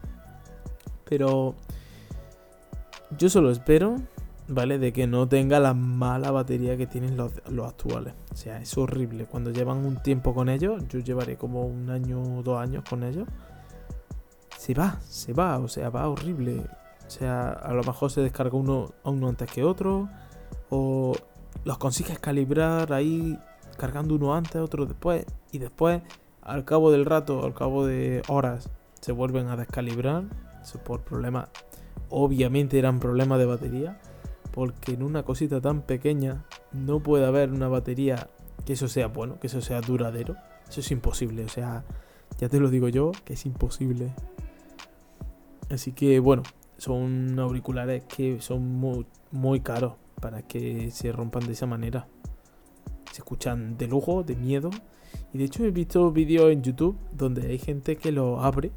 Pero 1.05 1.57
yo 3.19 3.29
solo 3.29 3.51
espero 3.51 3.97
¿vale? 4.51 4.79
De 4.79 4.93
que 4.93 5.07
no 5.07 5.29
tenga 5.29 5.61
la 5.61 5.75
mala 5.75 6.31
batería 6.31 6.77
que 6.77 6.87
tienen 6.87 7.17
los, 7.17 7.33
actuales. 7.67 8.15
O 8.33 8.37
sea, 8.37 8.61
es 8.61 8.77
horrible. 8.77 9.27
Cuando 9.27 9.51
llevan 9.51 9.79
un 9.79 10.03
tiempo 10.03 10.35
con 10.35 10.49
ellos, 10.49 10.83
yo 10.89 10.99
llevaré 10.99 11.37
como 11.37 11.65
un 11.67 11.89
año 11.91 12.21
o 12.39 12.43
dos 12.43 12.61
años 12.61 12.85
con 12.89 13.03
ellos. 13.03 13.27
Se 14.59 14.75
va, 14.75 15.01
se 15.09 15.33
va, 15.33 15.59
o 15.59 15.69
sea, 15.69 15.89
va 15.91 16.09
horrible. 16.09 16.67
O 17.07 17.11
sea, 17.11 17.51
a 17.51 17.73
lo 17.73 17.83
mejor 17.83 18.11
se 18.11 18.21
descarga 18.21 18.57
uno, 18.57 18.93
uno 19.05 19.29
antes 19.29 19.51
que 19.51 19.65
otro. 19.65 20.09
O 20.69 21.15
los 21.65 21.79
consigues 21.79 22.19
calibrar 22.19 22.93
ahí 22.93 23.39
cargando 23.79 24.15
uno 24.17 24.35
antes, 24.35 24.57
otro 24.57 24.85
después. 24.85 25.25
Y 25.53 25.59
después, 25.59 26.03
al 26.43 26.65
cabo 26.65 26.91
del 26.91 27.07
rato, 27.07 27.45
al 27.45 27.55
cabo 27.55 27.87
de 27.87 28.23
horas, 28.29 28.69
se 29.01 29.13
vuelven 29.13 29.49
a 29.49 29.57
descalibrar. 29.57 30.25
Eso 30.61 30.79
por 30.79 31.03
problemas. 31.03 31.49
Obviamente 32.11 32.79
eran 32.79 33.01
problemas 33.01 33.39
de 33.39 33.47
batería 33.47 34.01
porque 34.53 34.93
en 34.93 35.03
una 35.03 35.23
cosita 35.23 35.61
tan 35.61 35.83
pequeña 35.83 36.45
no 36.73 37.01
puede 37.01 37.25
haber 37.25 37.51
una 37.51 37.69
batería 37.69 38.29
que 38.65 38.75
eso 38.75 38.89
sea 38.89 39.07
bueno, 39.07 39.39
que 39.39 39.47
eso 39.47 39.61
sea 39.61 39.81
duradero. 39.81 40.37
Eso 40.69 40.81
es 40.81 40.91
imposible, 40.91 41.45
o 41.45 41.49
sea, 41.49 41.85
ya 42.39 42.49
te 42.49 42.61
lo 42.61 42.71
digo 42.71 42.89
yo, 42.89 43.13
que 43.25 43.35
es 43.35 43.47
imposible. 43.47 44.13
Así 45.71 45.93
que 45.93 46.21
bueno, 46.21 46.43
son 46.79 47.39
auriculares 47.39 48.05
que 48.05 48.41
son 48.41 48.77
muy, 49.33 49.61
caros 49.61 49.95
para 50.21 50.43
que 50.43 50.91
se 50.91 51.13
rompan 51.13 51.47
de 51.47 51.53
esa 51.53 51.67
manera. 51.67 52.09
Se 53.13 53.19
escuchan 53.19 53.77
de 53.77 53.87
lujo, 53.87 54.23
de 54.23 54.37
miedo. 54.37 54.71
Y 55.33 55.39
de 55.39 55.45
hecho 55.45 55.65
he 55.65 55.71
visto 55.71 56.11
vídeos 56.13 56.51
en 56.51 56.63
YouTube 56.63 56.97
donde 57.13 57.49
hay 57.49 57.59
gente 57.59 57.97
que 57.97 58.13
lo 58.13 58.41
abre 58.41 58.71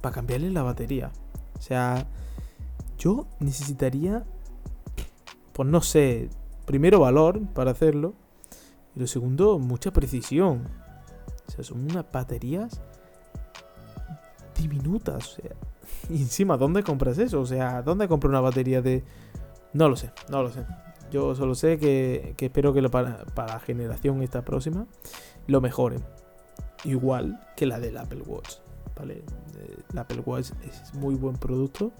para 0.00 0.14
cambiarle 0.14 0.50
la 0.50 0.62
batería. 0.62 1.10
O 1.58 1.60
sea, 1.60 2.06
yo 3.02 3.26
necesitaría 3.40 4.24
pues 5.52 5.68
no 5.68 5.82
sé, 5.82 6.30
primero 6.64 7.00
valor 7.00 7.40
para 7.54 7.70
hacerlo. 7.70 8.14
Y 8.96 9.00
lo 9.00 9.06
segundo, 9.06 9.58
mucha 9.58 9.92
precisión. 9.92 10.68
O 11.48 11.50
sea, 11.50 11.64
son 11.64 11.84
unas 11.84 12.10
baterías 12.10 12.80
diminutas. 14.56 15.16
O 15.16 15.42
sea, 15.42 15.50
y 16.10 16.22
encima, 16.22 16.56
¿dónde 16.56 16.82
compras 16.82 17.18
eso? 17.18 17.40
O 17.40 17.46
sea, 17.46 17.82
¿dónde 17.82 18.08
compro 18.08 18.30
una 18.30 18.40
batería 18.40 18.82
de...? 18.82 19.04
No 19.72 19.88
lo 19.88 19.96
sé, 19.96 20.10
no 20.28 20.42
lo 20.42 20.50
sé. 20.50 20.64
Yo 21.10 21.34
solo 21.34 21.54
sé 21.54 21.78
que, 21.78 22.34
espero 22.38 22.72
que 22.72 22.82
para, 22.88 23.24
para, 23.34 23.54
la 23.54 23.60
generación 23.60 24.22
esta 24.22 24.42
próxima 24.42 24.86
lo 25.46 25.60
mejoren. 25.60 26.02
Igual 26.84 27.40
que 27.56 27.66
la 27.66 27.78
del 27.78 27.96
Apple 27.96 28.22
Watch. 28.26 28.56
¿Vale? 28.96 29.22
El 29.90 29.98
Apple 29.98 30.22
Watch 30.24 30.50
es 30.66 30.94
muy 30.94 31.14
buen 31.14 31.36
producto, 31.36 31.92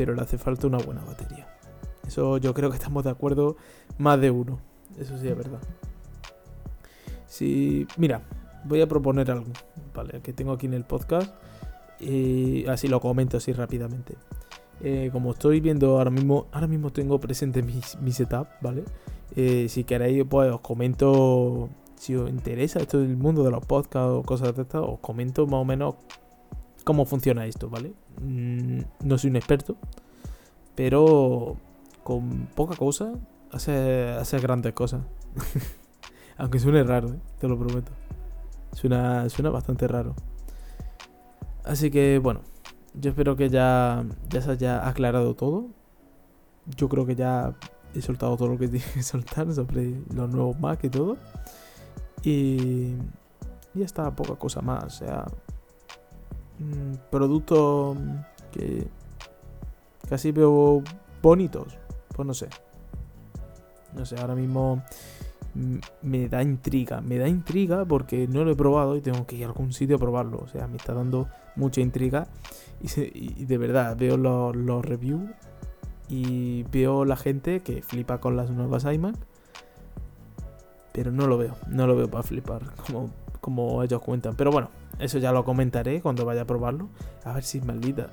pero 0.00 0.14
le 0.14 0.22
hace 0.22 0.38
falta 0.38 0.66
una 0.66 0.78
buena 0.78 1.04
batería. 1.04 1.46
Eso 2.08 2.38
yo 2.38 2.54
creo 2.54 2.70
que 2.70 2.76
estamos 2.78 3.04
de 3.04 3.10
acuerdo 3.10 3.58
más 3.98 4.18
de 4.18 4.30
uno. 4.30 4.58
Eso 4.98 5.18
sí 5.18 5.28
es 5.28 5.36
verdad. 5.36 5.60
Si, 7.26 7.86
mira, 7.98 8.22
voy 8.64 8.80
a 8.80 8.88
proponer 8.88 9.30
algo, 9.30 9.52
¿vale? 9.94 10.22
Que 10.22 10.32
tengo 10.32 10.52
aquí 10.52 10.64
en 10.64 10.72
el 10.72 10.84
podcast. 10.84 11.34
Y 11.98 12.64
así 12.66 12.88
lo 12.88 12.98
comento 12.98 13.36
así 13.36 13.52
rápidamente. 13.52 14.14
Eh, 14.80 15.10
como 15.12 15.32
estoy 15.32 15.60
viendo 15.60 15.98
ahora 15.98 16.08
mismo, 16.08 16.46
ahora 16.50 16.66
mismo 16.66 16.90
tengo 16.90 17.20
presente 17.20 17.62
mi, 17.62 17.82
setup, 18.10 18.48
¿vale? 18.62 18.84
Eh, 19.36 19.66
si 19.68 19.84
queréis, 19.84 20.24
pues 20.24 20.50
os 20.50 20.62
comento, 20.62 21.68
si 21.96 22.16
os 22.16 22.30
interesa 22.30 22.80
esto 22.80 23.00
del 23.00 23.18
mundo 23.18 23.44
de 23.44 23.50
los 23.50 23.66
podcasts 23.66 24.12
o 24.12 24.22
cosas 24.22 24.56
de 24.56 24.62
estas, 24.62 24.80
os 24.82 24.98
comento 25.00 25.46
más 25.46 25.60
o 25.60 25.64
menos 25.66 25.96
cómo 26.84 27.04
funciona 27.04 27.46
esto, 27.46 27.68
¿vale? 27.68 27.92
Mm, 28.20 28.80
no 29.04 29.18
soy 29.18 29.30
un 29.30 29.36
experto, 29.36 29.76
pero 30.74 31.56
con 32.02 32.48
poca 32.54 32.76
cosa, 32.76 33.12
hace, 33.52 34.38
grandes 34.40 34.72
cosas. 34.72 35.02
Aunque 36.38 36.58
suene 36.58 36.82
raro, 36.82 37.08
¿eh? 37.10 37.20
te 37.38 37.48
lo 37.48 37.58
prometo. 37.58 37.92
Suena, 38.72 39.28
suena 39.28 39.50
bastante 39.50 39.86
raro. 39.86 40.14
Así 41.64 41.90
que 41.90 42.18
bueno, 42.18 42.40
yo 42.94 43.10
espero 43.10 43.36
que 43.36 43.50
ya, 43.50 44.04
ya 44.28 44.40
se 44.42 44.50
haya 44.52 44.88
aclarado 44.88 45.34
todo. 45.34 45.68
Yo 46.76 46.88
creo 46.88 47.04
que 47.06 47.14
ya 47.14 47.54
he 47.94 48.00
soltado 48.00 48.36
todo 48.36 48.48
lo 48.48 48.58
que 48.58 48.68
tenía 48.68 48.92
que 48.94 49.02
soltar 49.02 49.52
sobre 49.52 50.00
los 50.12 50.30
nuevos 50.30 50.58
Mac 50.58 50.82
y 50.84 50.88
todo. 50.88 51.16
Y 52.22 52.94
ya 53.74 53.84
está, 53.84 54.14
poca 54.14 54.36
cosa 54.36 54.60
más. 54.62 54.84
O 54.84 54.90
sea, 54.90 55.26
mm, 56.60 57.10
productos 57.10 57.96
que 58.52 58.86
casi 60.08 60.32
veo 60.32 60.82
bonitos. 61.22 61.78
Pues 62.14 62.26
no 62.26 62.34
sé. 62.34 62.48
No 63.94 64.06
sé, 64.06 64.16
ahora 64.20 64.34
mismo 64.34 64.82
me 66.02 66.28
da 66.28 66.42
intriga. 66.42 67.00
Me 67.00 67.18
da 67.18 67.28
intriga 67.28 67.84
porque 67.84 68.28
no 68.28 68.44
lo 68.44 68.52
he 68.52 68.56
probado 68.56 68.96
y 68.96 69.00
tengo 69.00 69.26
que 69.26 69.36
ir 69.36 69.44
a 69.44 69.48
algún 69.48 69.72
sitio 69.72 69.96
a 69.96 69.98
probarlo. 69.98 70.38
O 70.38 70.48
sea, 70.48 70.66
me 70.68 70.76
está 70.76 70.94
dando 70.94 71.28
mucha 71.56 71.80
intriga. 71.80 72.28
Y, 72.80 73.44
de 73.44 73.58
verdad, 73.58 73.96
veo 73.96 74.16
los, 74.16 74.56
los 74.56 74.84
reviews 74.84 75.28
y 76.08 76.64
veo 76.64 77.04
la 77.04 77.16
gente 77.16 77.60
que 77.60 77.82
flipa 77.82 78.18
con 78.18 78.36
las 78.36 78.50
nuevas 78.50 78.84
iMac. 78.84 79.16
Pero 80.92 81.12
no 81.12 81.26
lo 81.26 81.38
veo, 81.38 81.56
no 81.68 81.86
lo 81.86 81.94
veo 81.94 82.10
para 82.10 82.24
flipar, 82.24 82.74
como, 82.86 83.10
como 83.40 83.82
ellos 83.82 84.00
cuentan. 84.02 84.34
Pero 84.34 84.50
bueno, 84.50 84.70
eso 85.00 85.18
ya 85.18 85.32
lo 85.32 85.44
comentaré 85.44 86.00
cuando 86.00 86.24
vaya 86.24 86.42
a 86.42 86.46
probarlo. 86.46 86.88
A 87.24 87.32
ver 87.32 87.44
si 87.44 87.60
maldita. 87.60 88.10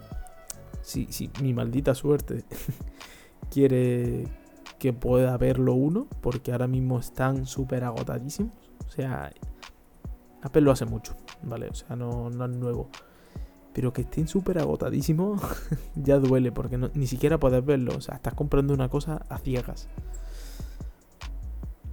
Si, 0.82 1.08
si 1.12 1.30
mi 1.41 1.54
maldita 1.54 1.93
suerte 1.95 2.45
quiere 3.52 4.28
que 4.80 4.93
pueda 4.93 5.38
verlo 5.38 5.73
uno. 5.73 6.08
Porque 6.21 6.52
ahora 6.52 6.67
mismo 6.67 7.00
están 7.00 7.45
súper 7.45 7.84
agotadísimos. 7.84 8.54
O 8.88 8.91
sea, 8.91 9.32
Apple 10.41 10.62
lo 10.62 10.71
hace 10.71 10.86
mucho, 10.86 11.15
¿vale? 11.43 11.67
O 11.67 11.73
sea, 11.73 11.95
no, 11.95 12.30
no 12.30 12.45
es 12.45 12.52
nuevo. 12.52 12.89
Pero 13.73 13.93
que 13.93 14.02
estén 14.02 14.28
súper 14.28 14.58
agotadísimos 14.58 15.41
ya 15.95 16.17
duele 16.17 16.52
porque 16.52 16.78
ni 16.78 17.08
siquiera 17.08 17.39
puedes 17.39 17.63
verlo. 17.63 17.95
O 17.95 18.02
sea, 18.02 18.15
estás 18.15 18.34
comprando 18.34 18.73
una 18.73 18.89
cosa 18.89 19.26
a 19.30 19.38
ciegas. 19.38 19.88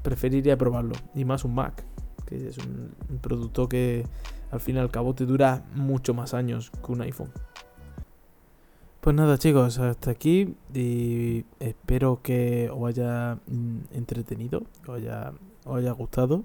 Preferiría 0.03 0.57
probarlo. 0.57 0.95
Y 1.15 1.25
más 1.25 1.45
un 1.45 1.55
Mac, 1.55 1.85
que 2.27 2.49
es 2.49 2.59
un, 2.59 2.95
producto 3.21 3.69
que 3.69 4.07
al 4.55 4.61
fin 4.61 4.77
y 4.77 4.79
al 4.79 4.91
cabo 4.91 5.15
te 5.15 5.27
dura 5.27 5.65
mucho 5.75 6.15
más 6.15 6.33
años 6.33 6.71
que 6.71 6.93
un 6.93 7.03
iPhone. 7.03 7.33
Pues 9.01 9.17
nada 9.17 9.37
chicos, 9.37 9.79
hasta 9.81 10.13
aquí 10.13 10.55
y 10.73 11.45
espero 11.59 12.21
que 12.23 12.71
os 12.73 12.89
haya 12.89 13.39
mm, 13.49 13.79
entretenido, 13.91 14.63
que 14.85 14.93
os 14.93 15.77
haya 15.77 15.93
gustado. 15.93 16.45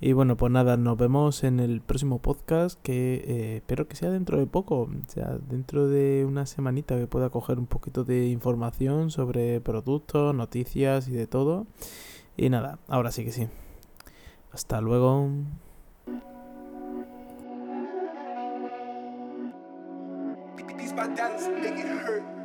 Y 0.00 0.12
bueno, 0.12 0.36
pues 0.36 0.52
nada, 0.52 0.76
nos 0.76 0.96
vemos 0.96 1.42
en 1.42 1.58
el 1.58 1.80
próximo 1.80 2.20
podcast 2.20 2.80
que 2.80 3.24
eh, 3.26 3.56
espero 3.56 3.88
que 3.88 3.96
sea 3.96 4.10
dentro 4.10 4.38
de 4.38 4.46
poco, 4.46 4.82
o 4.82 4.90
sea, 5.08 5.36
dentro 5.50 5.88
de 5.88 6.24
una 6.26 6.46
semanita 6.46 6.96
que 6.96 7.08
pueda 7.08 7.28
coger 7.28 7.58
un 7.58 7.66
poquito 7.66 8.04
de 8.04 8.28
información 8.28 9.10
sobre 9.10 9.60
productos, 9.60 10.32
noticias 10.32 11.08
y 11.08 11.12
de 11.12 11.26
todo. 11.26 11.66
Y 12.36 12.50
nada, 12.50 12.78
ahora 12.86 13.10
sí 13.10 13.24
que 13.24 13.32
sí. 13.32 13.48
Hasta 14.52 14.80
luego. 14.80 15.28
beats 20.78 20.92
by 20.92 21.08
Dallas, 21.08 21.48
make 21.48 21.76
it 21.76 21.88
hurt. 21.88 22.37